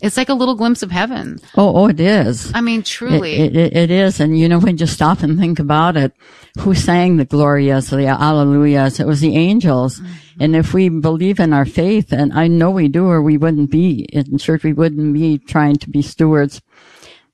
it's 0.00 0.16
like 0.16 0.28
a 0.28 0.34
little 0.34 0.54
glimpse 0.54 0.82
of 0.82 0.90
heaven. 0.90 1.38
oh, 1.56 1.74
oh, 1.76 1.88
it 1.88 1.98
is. 2.00 2.52
I 2.54 2.60
mean, 2.60 2.82
truly. 2.82 3.34
it, 3.36 3.56
it- 3.56 3.76
it 3.76 3.90
is. 3.90 4.20
And 4.20 4.38
you 4.38 4.48
know, 4.48 4.58
when 4.60 4.78
you 4.78 4.86
stop 4.86 5.22
and 5.22 5.38
think 5.38 5.58
about 5.58 5.96
it, 5.96 6.12
who 6.60 6.74
sang 6.74 7.16
the 7.16 7.24
Glorias, 7.24 7.90
the 7.90 7.96
Alleluias? 8.06 9.00
It 9.00 9.06
was 9.06 9.20
the 9.20 9.36
angels. 9.36 10.00
Mm-hmm. 10.00 10.12
And 10.40 10.56
if 10.56 10.72
we 10.74 10.88
believe 10.88 11.40
in 11.40 11.52
our 11.52 11.64
faith, 11.64 12.12
and 12.12 12.32
I 12.32 12.46
know 12.48 12.70
we 12.70 12.88
do, 12.88 13.06
or 13.06 13.22
we 13.22 13.36
wouldn't 13.36 13.70
be 13.70 14.02
in 14.12 14.38
church, 14.38 14.62
we 14.64 14.72
wouldn't 14.72 15.14
be 15.14 15.38
trying 15.38 15.76
to 15.76 15.90
be 15.90 16.02
stewards. 16.02 16.60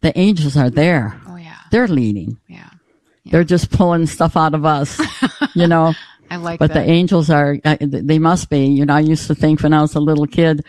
The 0.01 0.17
angels 0.19 0.57
are 0.57 0.71
there. 0.71 1.21
oh 1.29 1.37
yeah. 1.37 1.57
They're 1.71 1.89
leading. 1.89 2.39
Yeah. 2.49 2.69
They're 3.27 3.45
just 3.45 3.71
pulling 3.71 4.07
stuff 4.07 4.37
out 4.37 4.53
of 4.55 4.65
us, 4.67 5.01
you 5.55 5.67
know. 5.67 5.95
I 6.31 6.37
like 6.37 6.59
that. 6.59 6.69
But 6.69 6.75
that. 6.75 6.85
the 6.87 6.91
angels 6.93 7.31
are, 7.31 7.57
uh, 7.65 7.77
they 7.81 8.19
must 8.19 8.51
be. 8.51 8.67
You 8.67 8.85
know, 8.87 8.95
I 8.95 9.01
used 9.01 9.27
to 9.29 9.35
think 9.35 9.62
when 9.62 9.73
I 9.73 9.81
was 9.83 9.95
a 9.95 10.01
little 10.01 10.27
kid, 10.27 10.65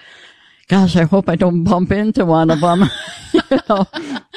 gosh, 0.67 0.95
I 0.95 1.03
hope 1.03 1.29
I 1.29 1.35
don't 1.35 1.63
bump 1.63 1.91
into 1.91 2.25
one 2.25 2.49
of 2.49 2.61
them, 2.61 2.83
you 3.33 3.41
know, 3.69 3.87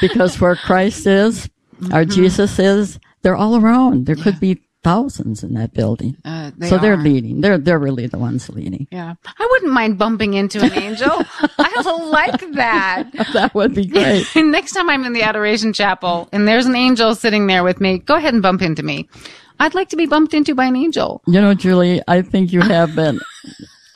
because 0.00 0.40
where 0.40 0.56
Christ 0.56 1.06
is, 1.06 1.48
our 1.92 2.04
Mm-hmm. 2.04 2.10
Jesus 2.10 2.58
is, 2.58 2.98
they're 3.22 3.36
all 3.36 3.56
around. 3.56 4.06
There 4.06 4.16
could 4.16 4.40
be 4.40 4.62
thousands 4.82 5.42
in 5.42 5.54
that 5.54 5.74
building. 5.74 6.16
Uh, 6.24 6.50
they 6.56 6.68
so 6.68 6.78
they're 6.78 6.94
are. 6.94 6.96
leading. 6.96 7.40
They're, 7.40 7.58
they're 7.58 7.78
really 7.78 8.06
the 8.06 8.18
ones 8.18 8.48
leading. 8.48 8.86
Yeah. 8.90 9.14
I 9.38 9.48
wouldn't 9.50 9.72
mind 9.72 9.98
bumping 9.98 10.34
into 10.34 10.60
an 10.60 10.72
angel. 10.72 11.10
I 11.58 11.82
like 12.10 12.52
that. 12.54 13.10
That 13.32 13.54
would 13.54 13.74
be 13.74 13.86
great. 13.86 14.26
Next 14.34 14.72
time 14.72 14.88
I'm 14.90 15.04
in 15.04 15.12
the 15.12 15.22
Adoration 15.22 15.72
Chapel 15.72 16.28
and 16.32 16.48
there's 16.48 16.66
an 16.66 16.74
angel 16.74 17.14
sitting 17.14 17.46
there 17.46 17.62
with 17.62 17.80
me, 17.80 17.98
go 17.98 18.14
ahead 18.14 18.34
and 18.34 18.42
bump 18.42 18.62
into 18.62 18.82
me. 18.82 19.08
I'd 19.60 19.74
like 19.74 19.88
to 19.90 19.96
be 19.96 20.06
bumped 20.06 20.34
into 20.34 20.54
by 20.54 20.66
an 20.66 20.76
angel. 20.76 21.22
You 21.26 21.40
know, 21.40 21.54
Julie, 21.54 22.00
I 22.08 22.22
think 22.22 22.52
you 22.52 22.60
have 22.60 22.94
been. 22.94 23.20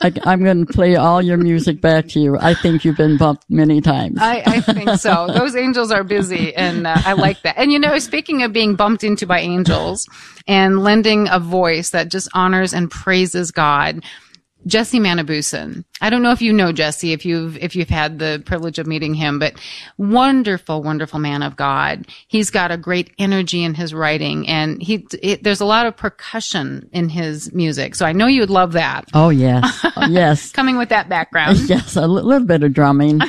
I, 0.03 0.11
I'm 0.25 0.43
going 0.43 0.65
to 0.65 0.73
play 0.73 0.97
all 0.97 1.21
your 1.21 1.37
music 1.37 1.79
back 1.79 2.09
to 2.09 2.19
you. 2.19 2.37
I 2.37 2.53
think 2.53 2.83
you've 2.83 2.97
been 2.97 3.17
bumped 3.17 3.45
many 3.49 3.79
times. 3.79 4.17
I, 4.19 4.43
I 4.45 4.59
think 4.59 4.89
so. 4.99 5.27
Those 5.27 5.55
angels 5.55 5.91
are 5.91 6.03
busy 6.03 6.53
and 6.53 6.85
uh, 6.85 6.95
I 6.97 7.13
like 7.13 7.41
that. 7.43 7.57
And 7.57 7.71
you 7.71 7.79
know, 7.79 7.97
speaking 7.99 8.43
of 8.43 8.51
being 8.51 8.75
bumped 8.75 9.03
into 9.05 9.25
by 9.25 9.39
angels 9.39 10.09
and 10.45 10.83
lending 10.83 11.29
a 11.29 11.39
voice 11.39 11.91
that 11.91 12.09
just 12.09 12.27
honors 12.33 12.73
and 12.73 12.91
praises 12.91 13.51
God, 13.51 14.03
Jesse 14.65 14.99
Manibusan. 14.99 15.83
I 16.01 16.09
don't 16.09 16.21
know 16.23 16.31
if 16.31 16.41
you 16.41 16.53
know 16.53 16.71
Jesse, 16.71 17.13
if 17.13 17.25
you've, 17.25 17.57
if 17.57 17.75
you've 17.75 17.89
had 17.89 18.19
the 18.19 18.41
privilege 18.45 18.79
of 18.79 18.87
meeting 18.87 19.13
him, 19.13 19.39
but 19.39 19.53
wonderful, 19.97 20.81
wonderful 20.83 21.19
man 21.19 21.43
of 21.43 21.55
God. 21.55 22.07
He's 22.27 22.49
got 22.49 22.71
a 22.71 22.77
great 22.77 23.11
energy 23.17 23.63
in 23.63 23.73
his 23.73 23.93
writing 23.93 24.47
and 24.47 24.81
he, 24.81 25.05
it, 25.21 25.43
there's 25.43 25.61
a 25.61 25.65
lot 25.65 25.85
of 25.85 25.95
percussion 25.95 26.89
in 26.91 27.09
his 27.09 27.53
music. 27.53 27.95
So 27.95 28.05
I 28.05 28.11
know 28.13 28.27
you 28.27 28.41
would 28.41 28.49
love 28.49 28.73
that. 28.73 29.09
oh, 29.13 29.29
yes. 29.29 29.85
Yes. 30.09 30.51
Coming 30.51 30.77
with 30.77 30.89
that 30.89 31.07
background. 31.07 31.57
Yes. 31.69 31.95
A 31.95 32.05
little 32.07 32.45
bit 32.45 32.61
of 32.63 32.73
drumming. 32.73 33.21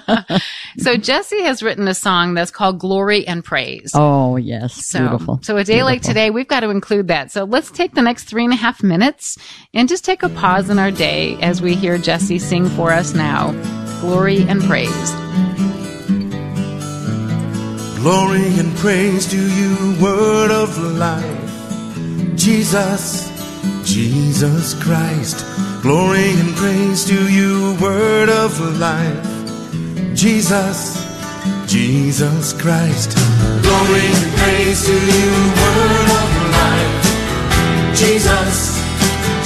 So 0.78 0.96
Jesse 0.96 1.42
has 1.42 1.62
written 1.62 1.86
a 1.88 1.94
song 1.94 2.34
that's 2.34 2.50
called 2.50 2.78
Glory 2.78 3.26
and 3.26 3.44
Praise. 3.44 3.92
Oh, 3.94 4.36
yes. 4.36 4.86
So, 4.86 5.00
Beautiful. 5.00 5.40
so 5.42 5.56
a 5.56 5.64
day 5.64 5.82
like 5.82 6.02
today, 6.02 6.30
we've 6.30 6.48
got 6.48 6.60
to 6.60 6.70
include 6.70 7.08
that. 7.08 7.30
So 7.30 7.44
let's 7.44 7.70
take 7.70 7.94
the 7.94 8.02
next 8.02 8.24
three 8.24 8.44
and 8.44 8.52
a 8.52 8.56
half 8.56 8.82
minutes 8.82 9.36
and 9.74 9.88
just 9.88 10.04
take 10.04 10.22
a 10.22 10.28
pause 10.30 10.70
in 10.70 10.78
our 10.78 10.90
day 10.90 11.36
as 11.42 11.60
we 11.60 11.74
hear 11.74 11.98
Jesse 11.98 12.38
sing 12.38 12.68
for 12.70 12.90
us 12.90 13.14
now. 13.14 13.52
Glory 14.00 14.42
and 14.48 14.62
praise. 14.62 15.12
Glory 18.00 18.58
and 18.58 18.74
praise 18.78 19.30
to 19.30 19.36
you, 19.36 20.02
word 20.02 20.50
of 20.50 20.76
life. 20.98 22.36
Jesus, 22.36 23.30
Jesus 23.84 24.74
Christ. 24.82 25.46
Glory 25.82 26.30
and 26.30 26.54
praise 26.56 27.04
to 27.04 27.32
you, 27.32 27.76
word 27.80 28.28
of 28.28 28.58
life. 28.80 29.41
Jesus, 30.14 31.04
Jesus 31.66 32.52
Christ. 32.60 33.16
Glory 33.62 34.06
and 34.06 34.32
praise 34.36 34.84
to 34.84 34.92
you, 34.92 35.30
word 35.58 36.08
of 36.22 36.30
life. 36.52 37.04
Jesus, 37.96 38.78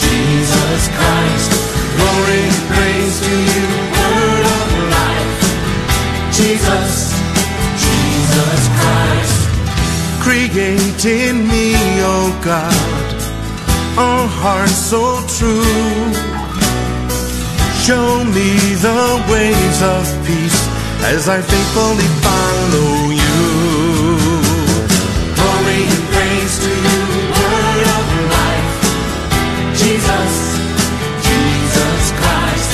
Jesus 0.03 0.89
Christ. 0.99 1.51
Glory 1.97 2.43
and 2.51 2.61
praise 2.75 3.17
to 3.21 3.35
you, 3.53 3.67
word 3.95 4.47
of 4.59 4.69
life. 4.97 5.41
Jesus, 6.33 7.15
Jesus 7.85 8.61
Christ. 8.81 9.41
Create 10.21 11.05
in 11.05 11.47
me, 11.49 11.75
oh 12.03 12.29
God, 12.45 13.15
a 13.99 14.27
heart 14.27 14.69
so 14.69 15.25
true. 15.39 16.46
Show 17.87 18.25
me 18.25 18.51
the 18.83 19.25
ways 19.31 19.79
of 19.81 20.03
peace 20.27 20.61
as 21.07 21.29
I 21.29 21.41
faithfully 21.41 22.11
follow 22.27 23.15
you. 23.15 23.43
Glory 25.39 25.81
and 25.95 26.05
praise 26.11 26.55
to 26.67 26.73
you, 26.87 27.01
word 27.31 27.87
of 27.99 28.07
life. 28.35 28.75
Jesus, 29.79 30.35
Jesus 31.29 32.03
Christ. 32.19 32.71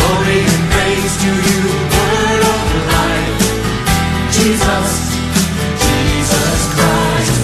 Glory 0.00 0.40
and 0.48 0.64
praise 0.72 1.14
to 1.24 1.32
you, 1.48 1.60
word 2.00 2.42
of 2.56 2.64
life. 2.96 3.44
Jesus, 4.32 4.90
Jesus 5.84 6.60
Christ. 6.72 7.36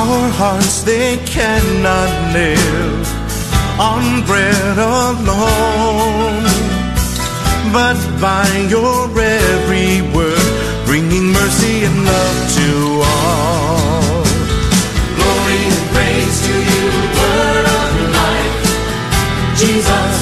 Our 0.00 0.22
hearts, 0.40 0.80
they 0.80 1.18
cannot 1.26 2.08
live 2.32 3.07
on 3.78 4.26
bread 4.26 4.76
alone, 4.76 6.42
but 7.72 7.98
by 8.20 8.48
your 8.68 9.06
every 9.20 10.02
word, 10.10 10.84
bringing 10.84 11.30
mercy 11.32 11.84
and 11.86 12.04
love 12.04 12.38
to 12.58 12.68
all. 13.06 14.24
Glory 15.14 15.60
and 15.70 15.84
praise 15.94 16.36
to 16.46 16.54
you, 16.70 16.84
word 17.22 17.66
of 17.78 17.90
life. 18.18 18.58
Jesus, 19.54 20.16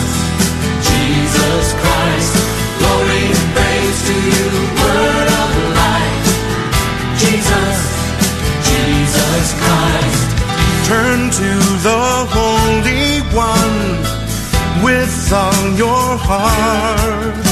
Jesus 0.91 1.65
Christ. 1.81 2.35
Glory 2.77 3.25
and 3.33 3.47
praise 3.57 3.99
to 4.09 4.17
you, 4.37 4.47
word 4.85 5.29
of 5.43 5.51
life. 5.81 6.29
Jesus, 7.25 7.77
Jesus 8.69 9.47
Christ. 9.63 10.29
Turn 10.85 11.31
to 11.31 11.51
the 11.87 12.27
One 12.37 12.66
with 14.87 15.33
all 15.33 15.65
your 15.77 16.07
heart. 16.29 17.45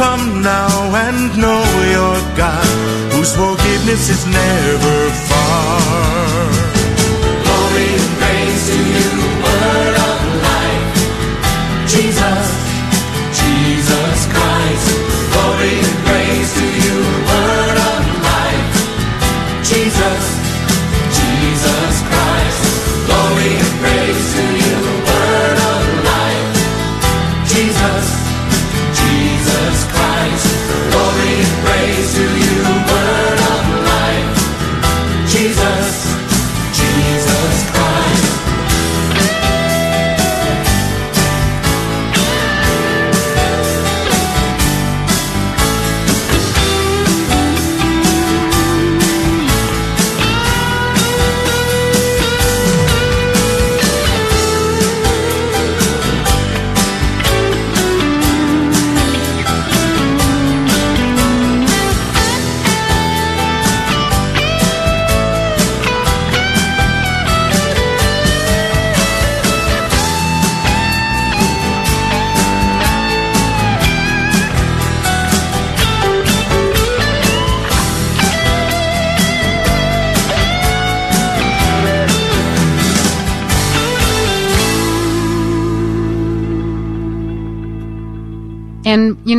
Come 0.00 0.42
now 0.42 0.70
and 1.04 1.36
know 1.42 1.64
your 1.98 2.18
God, 2.36 3.12
whose 3.12 3.34
forgiveness 3.34 4.04
is 4.14 4.24
never 4.26 4.96
far. 5.28 6.63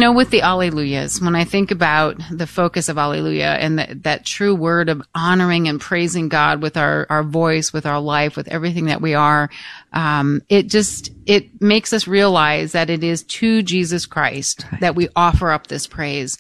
Know, 0.06 0.14
with 0.14 0.30
the 0.30 0.42
Alleluias, 0.42 1.22
when 1.22 1.36
I 1.36 1.44
think 1.44 1.72
about 1.72 2.22
the 2.32 2.48
focus 2.48 2.90
of 2.90 2.98
Alleluia 2.98 3.54
and 3.56 3.80
that, 3.80 4.04
that 4.04 4.26
true 4.26 4.54
word 4.54 4.90
of 4.90 5.02
honoring 5.14 5.68
and 5.68 5.82
praising 5.82 6.30
God 6.30 6.62
with 6.62 6.78
our, 6.78 7.08
our 7.10 7.24
voice, 7.24 7.74
with 7.74 7.86
our 7.86 8.00
life, 8.00 8.38
with 8.38 8.48
everything 8.48 8.86
that 8.86 9.02
we 9.02 9.16
are, 9.16 9.50
um, 9.94 10.42
it 10.48 10.68
just, 10.68 11.12
it 11.26 11.62
makes 11.62 11.92
us 11.92 12.08
realize 12.08 12.74
that 12.74 12.90
it 12.90 13.04
is 13.04 13.24
to 13.24 13.64
Jesus 13.64 14.06
Christ 14.06 14.66
that 14.80 14.96
we 14.96 15.10
offer 15.16 15.52
up 15.52 15.68
this 15.68 15.88
praise. 15.88 16.38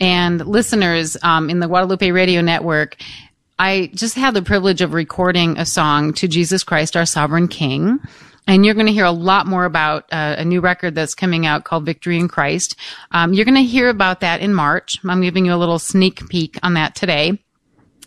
And 0.00 0.44
listeners, 0.46 1.16
um, 1.22 1.48
in 1.48 1.60
the 1.60 1.68
Guadalupe 1.68 2.10
Radio 2.10 2.42
Network, 2.42 2.96
I 3.58 3.90
just 3.94 4.14
had 4.14 4.34
the 4.34 4.42
privilege 4.42 4.82
of 4.82 4.92
recording 4.92 5.58
a 5.58 5.64
song 5.64 6.12
to 6.14 6.28
Jesus 6.28 6.62
Christ, 6.62 6.96
our 6.96 7.06
sovereign 7.06 7.48
King. 7.48 8.00
And 8.46 8.64
you're 8.64 8.74
going 8.74 8.86
to 8.86 8.92
hear 8.92 9.04
a 9.04 9.10
lot 9.10 9.46
more 9.46 9.64
about 9.64 10.04
uh, 10.12 10.36
a 10.38 10.44
new 10.44 10.60
record 10.60 10.94
that's 10.94 11.14
coming 11.14 11.46
out 11.46 11.64
called 11.64 11.84
Victory 11.84 12.18
in 12.18 12.28
Christ. 12.28 12.76
Um, 13.10 13.32
you're 13.32 13.44
going 13.44 13.56
to 13.56 13.62
hear 13.62 13.88
about 13.88 14.20
that 14.20 14.40
in 14.40 14.54
March. 14.54 14.98
I'm 15.04 15.22
giving 15.22 15.46
you 15.46 15.54
a 15.54 15.56
little 15.56 15.78
sneak 15.78 16.28
peek 16.28 16.58
on 16.62 16.74
that 16.74 16.94
today. 16.94 17.38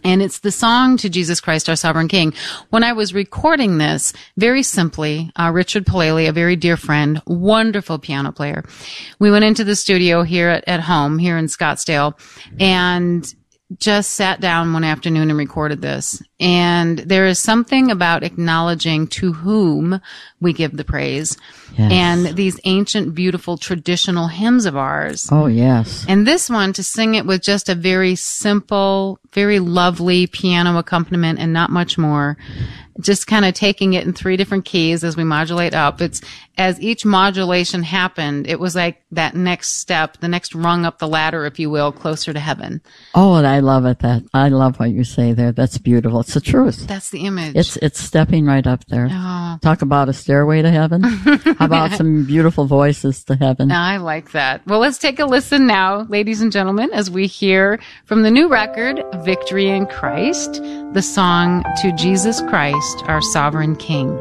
And 0.03 0.21
it's 0.21 0.39
the 0.39 0.51
song 0.51 0.95
to 0.97 1.09
Jesus 1.09 1.41
Christ, 1.41 1.67
our 1.67 1.75
sovereign 1.75 2.07
king. 2.07 2.33
When 2.69 2.83
I 2.83 2.93
was 2.93 3.13
recording 3.13 3.77
this, 3.77 4.13
very 4.37 4.63
simply, 4.63 5.29
uh, 5.37 5.51
Richard 5.53 5.85
Palele, 5.85 6.29
a 6.29 6.31
very 6.31 6.55
dear 6.55 6.77
friend, 6.77 7.21
wonderful 7.27 7.99
piano 7.99 8.31
player, 8.31 8.63
we 9.19 9.29
went 9.29 9.43
into 9.43 9.65
the 9.65 9.75
studio 9.75 10.23
here 10.23 10.47
at, 10.49 10.63
at 10.67 10.79
home, 10.79 11.19
here 11.19 11.37
in 11.37 11.47
Scottsdale, 11.47 12.17
and 12.59 13.33
just 13.77 14.13
sat 14.13 14.41
down 14.41 14.73
one 14.73 14.83
afternoon 14.83 15.29
and 15.29 15.37
recorded 15.37 15.81
this. 15.81 16.23
And 16.39 16.97
there 16.99 17.27
is 17.27 17.37
something 17.37 17.91
about 17.91 18.23
acknowledging 18.23 19.07
to 19.07 19.33
whom 19.33 20.01
we 20.39 20.53
give 20.53 20.75
the 20.75 20.83
praise. 20.83 21.37
Yes. 21.77 21.91
And 21.91 22.35
these 22.35 22.59
ancient, 22.63 23.13
beautiful, 23.13 23.57
traditional 23.57 24.27
hymns 24.27 24.65
of 24.65 24.75
ours. 24.75 25.29
Oh, 25.31 25.45
yes. 25.45 26.03
And 26.07 26.25
this 26.25 26.49
one 26.49 26.73
to 26.73 26.83
sing 26.83 27.13
it 27.13 27.27
with 27.27 27.43
just 27.43 27.69
a 27.69 27.75
very 27.75 28.15
simple, 28.15 29.19
very 29.33 29.59
lovely 29.59 30.25
piano 30.25 30.77
accompaniment 30.77 31.39
and 31.39 31.53
not 31.53 31.69
much 31.69 31.97
more. 31.97 32.37
Just 32.99 33.27
kind 33.27 33.45
of 33.45 33.53
taking 33.53 33.93
it 33.93 34.05
in 34.05 34.13
three 34.13 34.37
different 34.37 34.65
keys 34.65 35.03
as 35.03 35.15
we 35.15 35.23
modulate 35.23 35.73
up. 35.73 36.01
It's 36.01 36.21
as 36.59 36.79
each 36.81 37.05
modulation 37.05 37.83
happened, 37.83 38.45
it 38.45 38.59
was 38.59 38.75
like 38.75 39.01
that 39.11 39.33
next 39.33 39.77
step, 39.77 40.17
the 40.17 40.27
next 40.27 40.53
rung 40.53 40.85
up 40.85 40.99
the 40.99 41.07
ladder, 41.07 41.45
if 41.45 41.57
you 41.57 41.69
will, 41.69 41.93
closer 41.93 42.33
to 42.33 42.39
heaven. 42.39 42.81
Oh, 43.15 43.35
and 43.35 43.47
I 43.47 43.59
love 43.61 43.85
it. 43.85 43.99
That 43.99 44.23
I 44.33 44.49
love 44.49 44.77
what 44.77 44.91
you 44.91 45.05
say 45.05 45.31
there. 45.31 45.53
That's 45.53 45.77
beautiful. 45.77 46.19
It's 46.19 46.33
the 46.33 46.41
truth. 46.41 46.85
That's 46.85 47.11
the 47.11 47.25
image. 47.25 47.55
It's 47.55 47.77
it's 47.77 48.01
stepping 48.01 48.45
right 48.45 48.67
up 48.67 48.85
there. 48.87 49.07
Oh. 49.09 49.57
Talk 49.61 49.81
about 49.81 50.09
a 50.09 50.13
stairway 50.13 50.61
to 50.61 50.69
heaven. 50.69 51.03
How 51.03 51.65
about 51.65 51.91
some 51.93 52.25
beautiful 52.25 52.65
voices 52.65 53.23
to 53.25 53.35
heaven? 53.35 53.71
I 53.71 53.95
like 53.95 54.33
that. 54.33 54.67
Well, 54.67 54.79
let's 54.79 54.97
take 54.97 55.19
a 55.19 55.25
listen 55.25 55.65
now, 55.65 56.01
ladies 56.09 56.41
and 56.41 56.51
gentlemen, 56.51 56.89
as 56.91 57.09
we 57.09 57.25
hear 57.25 57.79
from 58.03 58.23
the 58.23 58.31
new 58.31 58.49
record, 58.49 59.01
Victory 59.23 59.69
in 59.69 59.85
Christ, 59.87 60.61
the 60.93 61.01
song 61.03 61.63
to 61.81 61.91
Jesus 61.91 62.41
Christ, 62.49 63.03
our 63.05 63.21
sovereign 63.21 63.75
King. 63.75 64.19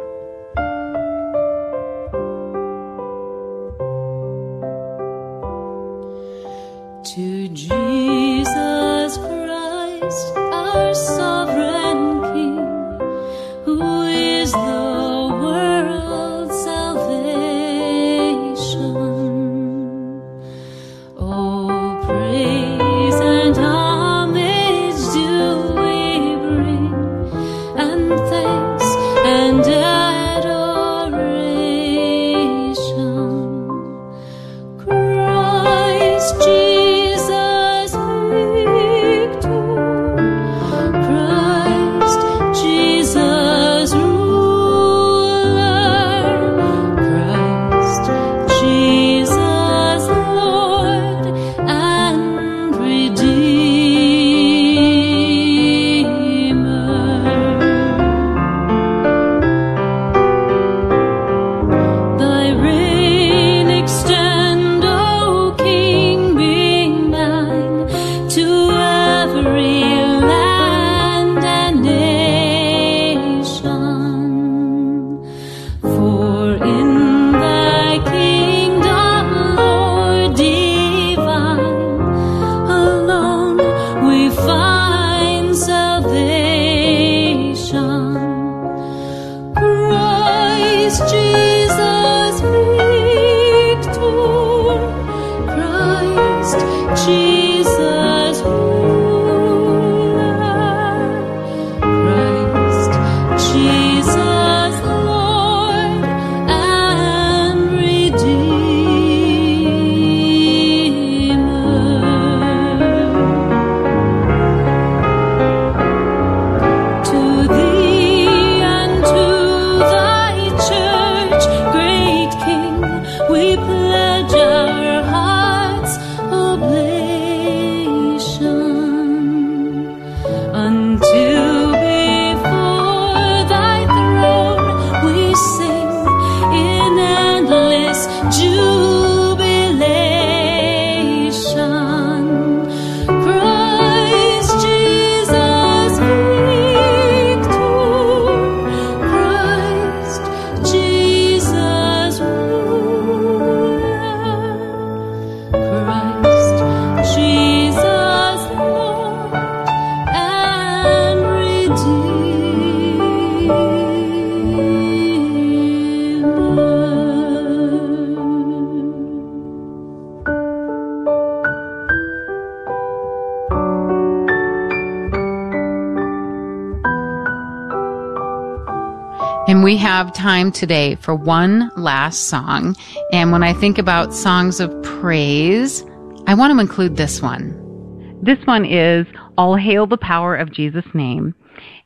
Have 179.99 180.13
time 180.13 180.53
today 180.53 180.95
for 180.95 181.13
one 181.13 181.73
last 181.77 182.29
song. 182.29 182.77
And 183.11 183.33
when 183.33 183.43
I 183.43 183.53
think 183.53 183.79
about 183.79 184.15
songs 184.15 184.61
of 184.61 184.71
praise, 184.85 185.85
I 186.29 186.35
want 186.35 186.55
to 186.55 186.61
include 186.61 186.97
this 186.97 187.21
one. 187.21 188.21
This 188.23 188.39
one 188.45 188.65
is 188.65 189.09
All 189.37 189.57
Hail 189.57 189.89
the 189.89 189.97
Power 189.97 190.37
of 190.37 190.53
Jesus' 190.53 190.85
Name. 190.95 191.35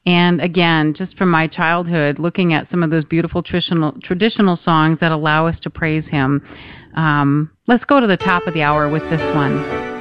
And 0.04 0.42
again, 0.42 0.92
just 0.92 1.16
from 1.16 1.30
my 1.30 1.46
childhood, 1.46 2.18
looking 2.18 2.52
at 2.52 2.70
some 2.70 2.82
of 2.82 2.90
those 2.90 3.06
beautiful 3.06 3.42
traditional, 3.42 3.92
traditional 4.02 4.58
songs 4.62 4.98
that 5.00 5.10
allow 5.10 5.46
us 5.46 5.58
to 5.62 5.70
praise 5.70 6.04
Him. 6.10 6.46
Um, 6.94 7.50
let's 7.66 7.84
go 7.86 7.98
to 7.98 8.06
the 8.06 8.18
top 8.18 8.46
of 8.46 8.52
the 8.52 8.60
hour 8.60 8.90
with 8.90 9.08
this 9.08 9.34
one. 9.34 9.91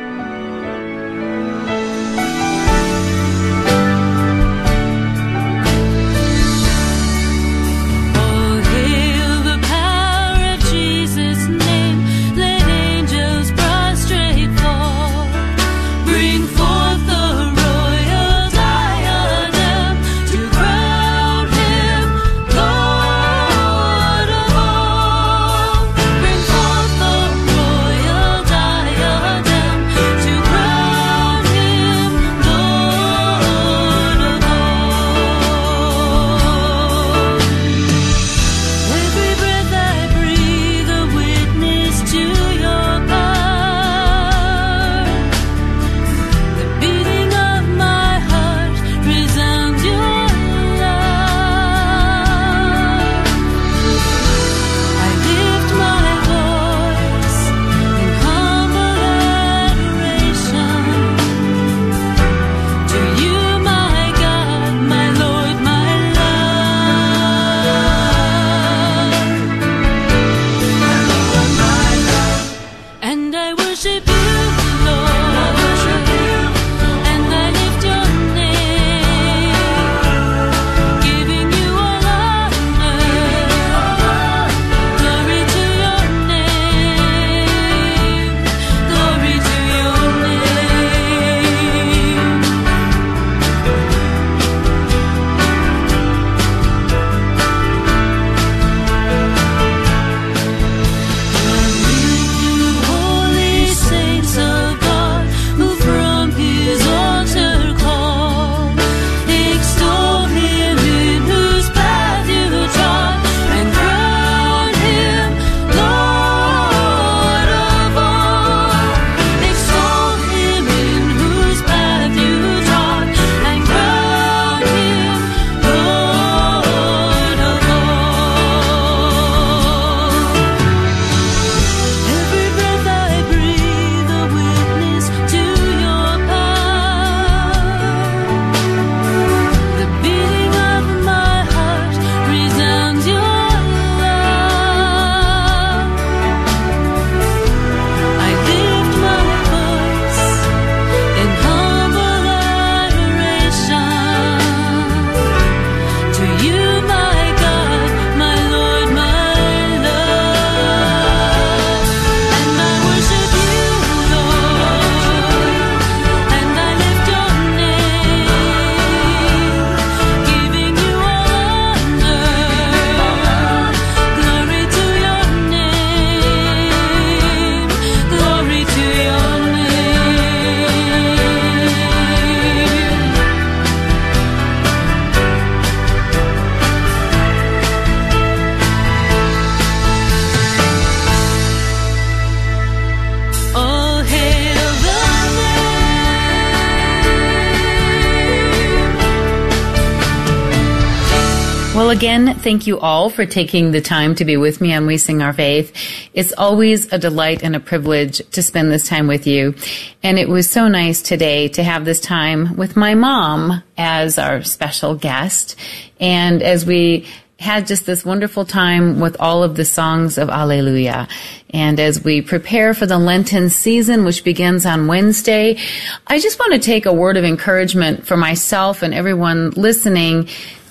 Thank 202.42 202.66
you 202.66 202.80
all 202.80 203.12
for 203.12 203.26
taking 203.26 203.72
the 203.72 203.82
time 203.82 204.16
to 204.16 204.26
be 204.26 204.36
with 204.36 204.62
me 204.62 204.74
on 204.74 204.88
We 204.88 204.98
Sing 204.98 205.22
Our 205.22 205.32
Faith. 205.32 205.74
It's 206.14 206.34
always 206.34 206.92
a 206.92 206.98
delight 206.98 207.44
and 207.44 207.56
a 207.56 207.60
privilege 207.60 208.18
to 208.32 208.42
spend 208.42 208.72
this 208.72 208.88
time 208.88 209.06
with 209.06 209.28
you. 209.28 209.54
And 210.02 210.18
it 210.18 210.28
was 210.28 210.50
so 210.50 210.68
nice 210.68 211.04
today 211.04 211.50
to 211.50 211.64
have 211.64 211.86
this 211.86 212.00
time 212.00 212.56
with 212.56 212.76
my 212.76 212.96
mom 212.96 213.62
as 213.78 214.18
our 214.18 214.42
special 214.44 214.96
guest. 214.96 215.56
And 216.00 216.42
as 216.42 216.66
we 216.66 217.06
had 217.40 217.68
just 217.68 217.86
this 217.86 218.04
wonderful 218.04 218.46
time 218.46 219.00
with 219.00 219.18
all 219.20 219.44
of 219.44 219.56
the 219.56 219.66
songs 219.66 220.18
of 220.18 220.30
Alleluia. 220.30 221.08
And 221.52 221.80
as 221.80 222.04
we 222.04 222.24
prepare 222.24 222.74
for 222.74 222.88
the 222.88 222.98
Lenten 222.98 223.50
season, 223.50 224.04
which 224.04 224.24
begins 224.24 224.66
on 224.66 224.88
Wednesday, 224.88 225.60
I 226.08 226.20
just 226.20 226.40
want 226.40 226.54
to 226.54 226.60
take 226.60 226.88
a 226.88 226.94
word 226.94 227.18
of 227.18 227.24
encouragement 227.24 228.08
for 228.08 228.18
myself 228.18 228.82
and 228.82 228.96
everyone 228.96 229.52
listening 229.52 230.28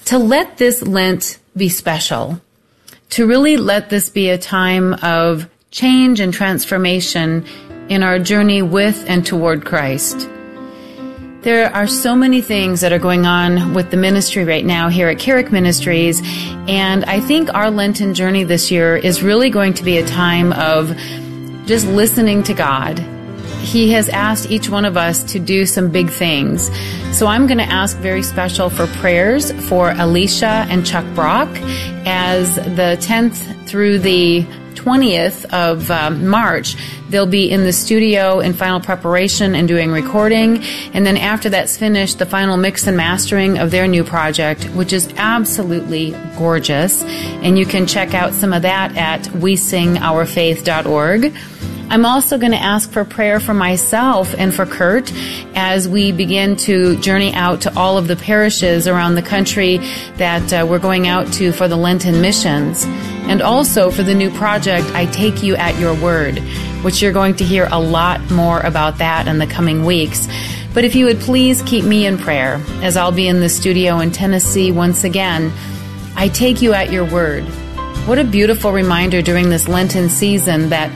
to 0.07 0.19
let 0.19 0.59
this 0.59 0.83
Lent 0.83 1.39
be 1.61 1.69
special. 1.69 2.41
To 3.11 3.27
really 3.27 3.57
let 3.57 3.91
this 3.91 4.09
be 4.09 4.31
a 4.31 4.39
time 4.39 4.95
of 5.03 5.49
change 5.71 6.19
and 6.19 6.33
transformation 6.33 7.45
in 7.91 8.03
our 8.03 8.19
journey 8.19 8.63
with 8.63 9.05
and 9.07 9.27
toward 9.27 9.67
Christ. 9.67 10.29
There 11.43 11.71
are 11.75 11.87
so 11.87 12.17
many 12.17 12.41
things 12.41 12.81
that 12.81 12.93
are 12.93 12.99
going 12.99 13.27
on 13.27 13.75
with 13.75 13.91
the 13.91 13.97
ministry 13.97 14.45
right 14.45 14.65
now 14.65 14.89
here 14.89 15.09
at 15.09 15.19
Carrick 15.19 15.53
Ministries, 15.53 16.23
and 16.67 17.05
I 17.05 17.21
think 17.21 17.53
our 17.53 17.71
Lenten 17.71 18.15
journey 18.15 18.45
this 18.45 18.71
year 18.71 18.97
is 18.97 19.23
really 19.23 19.51
going 19.51 19.75
to 19.75 19.85
be 19.85 19.99
a 19.99 20.07
time 20.07 20.53
of 20.55 20.97
just 21.67 21.87
listening 21.87 22.43
to 22.45 22.55
God. 22.55 22.99
He 23.63 23.93
has 23.93 24.09
asked 24.09 24.51
each 24.51 24.69
one 24.69 24.85
of 24.85 24.97
us 24.97 25.23
to 25.33 25.39
do 25.39 25.67
some 25.67 25.91
big 25.91 26.11
things. 26.11 26.71
So 27.17 27.27
I'm 27.27 27.47
going 27.47 27.59
to 27.59 27.65
ask 27.65 27.97
very 27.99 28.23
special 28.23 28.71
for 28.71 28.87
prayers 28.87 29.53
for 29.69 29.91
Alicia 29.91 30.67
and 30.69 30.87
Chuck 30.87 31.05
Brock 31.15 31.49
as 32.07 32.57
the 32.57 32.97
10th 33.01 33.69
through 33.69 34.01
the 34.01 34.45
20th 34.81 35.45
of 35.53 35.91
um, 35.91 36.27
March, 36.27 36.75
they'll 37.11 37.27
be 37.27 37.51
in 37.51 37.65
the 37.65 37.73
studio 37.73 38.41
in 38.41 38.55
final 38.55 38.81
preparation 38.81 39.55
and 39.55 39.69
doing 39.69 39.93
recording. 39.93 40.65
And 40.95 41.07
then 41.07 41.19
after 41.19 41.51
that's 41.51 41.77
finished, 41.77 42.19
the 42.19 42.27
final 42.27 42.57
mix 42.57 42.87
and 42.87 42.97
mastering 42.97 43.59
of 43.59 43.71
their 43.71 43.87
new 43.87 44.05
project, 44.05 44.65
which 44.71 44.95
is 44.95 45.13
absolutely 45.17 46.13
gorgeous. 46.39 47.03
And 47.03 47.59
you 47.59 47.67
can 47.67 47.87
check 47.87 48.15
out 48.15 48.33
some 48.33 48.53
of 48.53 48.63
that 48.63 48.97
at 48.97 49.25
wesingourfaith.org. 49.25 51.35
I'm 51.91 52.07
also 52.07 52.39
going 52.39 52.53
to 52.53 52.63
ask 52.63 52.89
for 52.93 53.05
prayer 53.05 53.41
for 53.41 53.53
myself 53.53 54.33
and 54.39 54.55
for 54.55 54.65
Kurt 54.65 55.13
as 55.57 55.89
we 55.89 56.13
begin 56.13 56.55
to 56.59 56.97
journey 57.01 57.35
out 57.35 57.63
to 57.63 57.77
all 57.77 57.99
of 57.99 58.07
the 58.07 58.15
parishes 58.15 58.87
around 58.87 59.17
the 59.17 59.23
country 59.23 59.79
that 60.15 60.53
uh, 60.53 60.65
we're 60.65 60.79
going 60.79 61.09
out 61.09 61.33
to 61.33 61.51
for 61.51 61.67
the 61.67 61.75
Lenten 61.75 62.21
missions. 62.21 62.85
And 63.27 63.43
also 63.43 63.91
for 63.91 64.05
the 64.05 64.15
new 64.15 64.31
project, 64.31 64.87
I 64.95 65.07
Take 65.07 65.43
You 65.43 65.57
at 65.57 65.81
Your 65.81 66.01
Word, 66.01 66.39
which 66.85 67.03
you're 67.03 67.13
going 67.13 67.35
to 67.37 67.45
hear 67.45 67.69
a 67.73 67.81
lot 67.81 68.21
more 68.31 68.61
about 68.61 68.99
that 68.99 69.27
in 69.27 69.39
the 69.39 69.47
coming 69.49 69.85
weeks. 69.85 70.29
But 70.73 70.85
if 70.85 70.95
you 70.95 71.07
would 71.07 71.19
please 71.19 71.61
keep 71.63 71.85
me 71.85 72.07
in 72.07 72.19
prayer 72.19 72.63
as 72.83 72.97
I'll 72.97 73.11
be 73.11 73.27
in 73.27 73.41
the 73.41 73.49
studio 73.49 73.99
in 73.99 74.13
Tennessee 74.13 74.71
once 74.71 75.03
again. 75.03 75.53
I 76.15 76.29
take 76.29 76.63
you 76.63 76.73
at 76.73 76.93
your 76.93 77.05
word. 77.05 77.43
What 78.07 78.21
a 78.21 78.25
beautiful 78.25 78.71
reminder 78.71 79.23
during 79.23 79.51
this 79.51 79.67
Lenten 79.67 80.09
season 80.09 80.69
that 80.69 80.91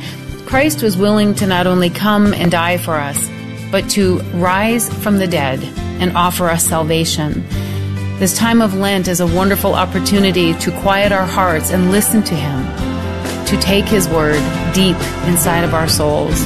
Christ 0.55 0.85
was 0.85 0.97
willing 0.97 1.35
to 1.35 1.49
not 1.49 1.67
only 1.67 1.91
come 1.91 2.33
and 2.33 2.49
die 2.49 2.77
for 2.77 2.95
us, 2.95 3.29
but 3.73 3.91
to 3.91 4.21
rise 4.35 4.89
from 5.03 5.19
the 5.19 5.27
dead 5.27 5.59
and 6.01 6.17
offer 6.17 6.49
us 6.49 6.65
salvation. 6.65 7.45
This 8.21 8.39
time 8.39 8.63
of 8.63 8.73
Lent 8.73 9.09
is 9.09 9.19
a 9.19 9.27
wonderful 9.27 9.75
opportunity 9.75 10.55
to 10.55 10.71
quiet 10.81 11.11
our 11.11 11.27
hearts 11.27 11.73
and 11.73 11.91
listen 11.91 12.23
to 12.23 12.37
Him, 12.37 12.63
to 13.47 13.57
take 13.61 13.85
His 13.87 14.09
word 14.09 14.41
deep 14.73 14.97
inside 15.27 15.65
of 15.65 15.75
our 15.75 15.89
souls 15.89 16.41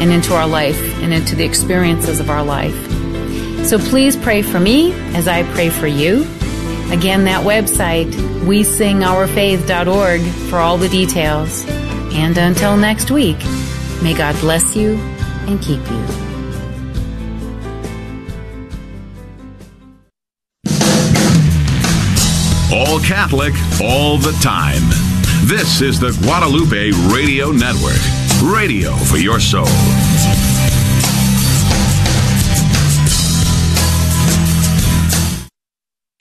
and 0.00 0.10
into 0.10 0.34
our 0.34 0.48
life 0.48 0.82
and 1.00 1.14
into 1.14 1.36
the 1.36 1.44
experiences 1.44 2.18
of 2.18 2.30
our 2.30 2.42
life. 2.42 2.74
So 3.64 3.78
please 3.78 4.16
pray 4.16 4.42
for 4.42 4.58
me 4.58 4.90
as 5.14 5.28
I 5.28 5.44
pray 5.52 5.70
for 5.70 5.86
you. 5.86 6.22
Again, 6.90 7.26
that 7.26 7.46
website, 7.46 8.10
wesingourfaith.org 8.40 10.20
for 10.50 10.58
all 10.58 10.78
the 10.78 10.88
details. 10.88 11.64
And 12.14 12.36
until 12.36 12.76
next 12.76 13.10
week, 13.10 13.38
may 14.02 14.14
God 14.14 14.38
bless 14.40 14.76
you 14.76 14.96
and 15.48 15.60
keep 15.60 15.80
you. 15.90 16.32
All 22.74 23.00
Catholic, 23.00 23.54
all 23.82 24.18
the 24.18 24.36
time. 24.42 24.82
This 25.46 25.80
is 25.80 25.98
the 25.98 26.12
Guadalupe 26.22 26.92
Radio 27.12 27.50
Network. 27.50 28.00
Radio 28.42 28.92
for 28.96 29.16
your 29.16 29.40
soul. 29.40 29.66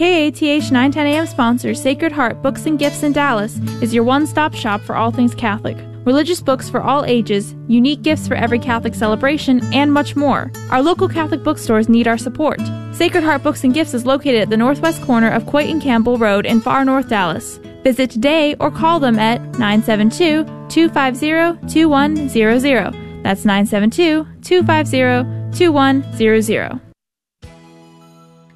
KATH 0.01 0.71
910 0.71 1.05
AM 1.05 1.27
sponsors 1.27 1.79
Sacred 1.79 2.11
Heart 2.11 2.41
Books 2.41 2.65
and 2.65 2.79
Gifts 2.79 3.03
in 3.03 3.13
Dallas 3.13 3.59
is 3.83 3.93
your 3.93 4.03
one 4.03 4.25
stop 4.25 4.55
shop 4.55 4.81
for 4.81 4.95
all 4.95 5.11
things 5.11 5.35
Catholic. 5.35 5.77
Religious 6.05 6.41
books 6.41 6.67
for 6.67 6.81
all 6.81 7.05
ages, 7.05 7.53
unique 7.67 8.01
gifts 8.01 8.27
for 8.27 8.33
every 8.33 8.57
Catholic 8.57 8.95
celebration, 8.95 9.61
and 9.71 9.93
much 9.93 10.15
more. 10.15 10.51
Our 10.71 10.81
local 10.81 11.07
Catholic 11.07 11.43
bookstores 11.43 11.87
need 11.87 12.07
our 12.07 12.17
support. 12.17 12.59
Sacred 12.93 13.23
Heart 13.23 13.43
Books 13.43 13.63
and 13.63 13.75
Gifts 13.75 13.93
is 13.93 14.07
located 14.07 14.41
at 14.41 14.49
the 14.49 14.57
northwest 14.57 15.03
corner 15.03 15.29
of 15.29 15.45
Coit 15.45 15.69
and 15.69 15.79
Campbell 15.79 16.17
Road 16.17 16.47
in 16.47 16.61
far 16.61 16.83
north 16.83 17.07
Dallas. 17.07 17.57
Visit 17.83 18.09
today 18.09 18.55
or 18.59 18.71
call 18.71 18.99
them 18.99 19.19
at 19.19 19.39
972 19.59 20.45
250 20.67 21.67
2100. 21.71 23.23
That's 23.23 23.45
972 23.45 24.25
250 24.41 25.55
2100. 25.55 26.90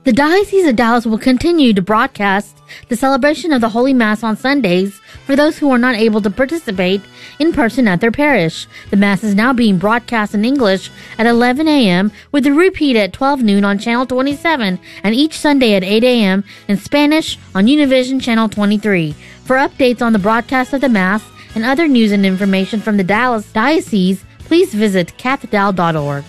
The 0.06 0.14
Diocese 0.14 0.68
of 0.68 0.76
Dallas 0.76 1.08
will 1.08 1.18
continue 1.18 1.74
to 1.74 1.82
broadcast 1.82 2.62
the 2.90 2.96
celebration 2.96 3.52
of 3.52 3.60
the 3.60 3.70
Holy 3.70 3.92
Mass 3.92 4.22
on 4.22 4.38
Sundays 4.38 5.02
for 5.26 5.36
those 5.36 5.58
who 5.58 5.72
are 5.72 5.80
not 5.80 5.96
able 5.96 6.22
to 6.22 6.30
participate 6.30 7.02
in 7.40 7.52
person 7.52 7.88
at 7.88 8.02
their 8.02 8.12
parish. 8.12 8.68
The 8.92 8.98
Mass 8.98 9.24
is 9.24 9.34
now 9.34 9.52
being 9.52 9.80
broadcast 9.80 10.36
in 10.36 10.46
English 10.46 10.92
at 11.18 11.26
11 11.26 11.68
a.m. 11.68 12.12
with 12.32 12.46
a 12.46 12.54
repeat 12.54 12.96
at 12.96 13.14
12 13.14 13.42
noon 13.42 13.66
on 13.66 13.80
Channel 13.80 14.06
27 14.06 14.80
and 15.04 15.16
each 15.16 15.40
Sunday 15.40 15.74
at 15.74 15.84
8 15.84 16.04
a.m. 16.04 16.44
in 16.68 16.78
Spanish 16.78 17.40
on 17.56 17.66
Univision 17.66 18.22
Channel 18.22 18.48
23. 18.50 19.14
For 19.44 19.56
updates 19.56 20.04
on 20.04 20.14
the 20.14 20.20
broadcast 20.20 20.72
of 20.72 20.82
the 20.82 20.90
Mass 20.90 21.24
and 21.56 21.66
other 21.66 21.88
news 21.88 22.12
and 22.12 22.28
information 22.28 22.80
from 22.80 22.98
the 22.98 23.04
Dallas 23.04 23.52
Diocese, 23.52 24.24
please 24.38 24.72
visit 24.72 25.18
cathedral.org. 25.18 26.24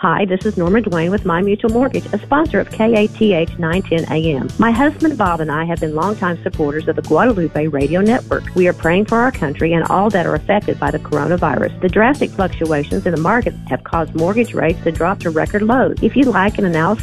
Hi, 0.00 0.26
this 0.26 0.44
is 0.44 0.58
Norma 0.58 0.82
Dwayne 0.82 1.10
with 1.10 1.24
My 1.24 1.40
Mutual 1.40 1.70
Mortgage, 1.70 2.04
a 2.12 2.18
sponsor 2.18 2.60
of 2.60 2.68
KATH 2.68 3.58
910 3.58 4.04
AM. 4.12 4.46
My 4.58 4.70
husband 4.70 5.16
Bob 5.16 5.40
and 5.40 5.50
I 5.50 5.64
have 5.64 5.80
been 5.80 5.94
longtime 5.94 6.42
supporters 6.42 6.86
of 6.86 6.96
the 6.96 7.02
Guadalupe 7.02 7.68
Radio 7.68 8.02
Network. 8.02 8.44
We 8.54 8.68
are 8.68 8.74
praying 8.74 9.06
for 9.06 9.16
our 9.16 9.32
country 9.32 9.72
and 9.72 9.84
all 9.84 10.10
that 10.10 10.26
are 10.26 10.34
affected 10.34 10.78
by 10.78 10.90
the 10.90 10.98
coronavirus. 10.98 11.80
The 11.80 11.88
drastic 11.88 12.28
fluctuations 12.28 13.06
in 13.06 13.14
the 13.14 13.20
market 13.22 13.54
have 13.68 13.84
caused 13.84 14.14
mortgage 14.14 14.52
rates 14.52 14.84
to 14.84 14.92
drop 14.92 15.18
to 15.20 15.30
record 15.30 15.62
lows. 15.62 15.96
If 16.02 16.14
you'd 16.14 16.26
like 16.26 16.58
an 16.58 16.66
analysis 16.66 16.94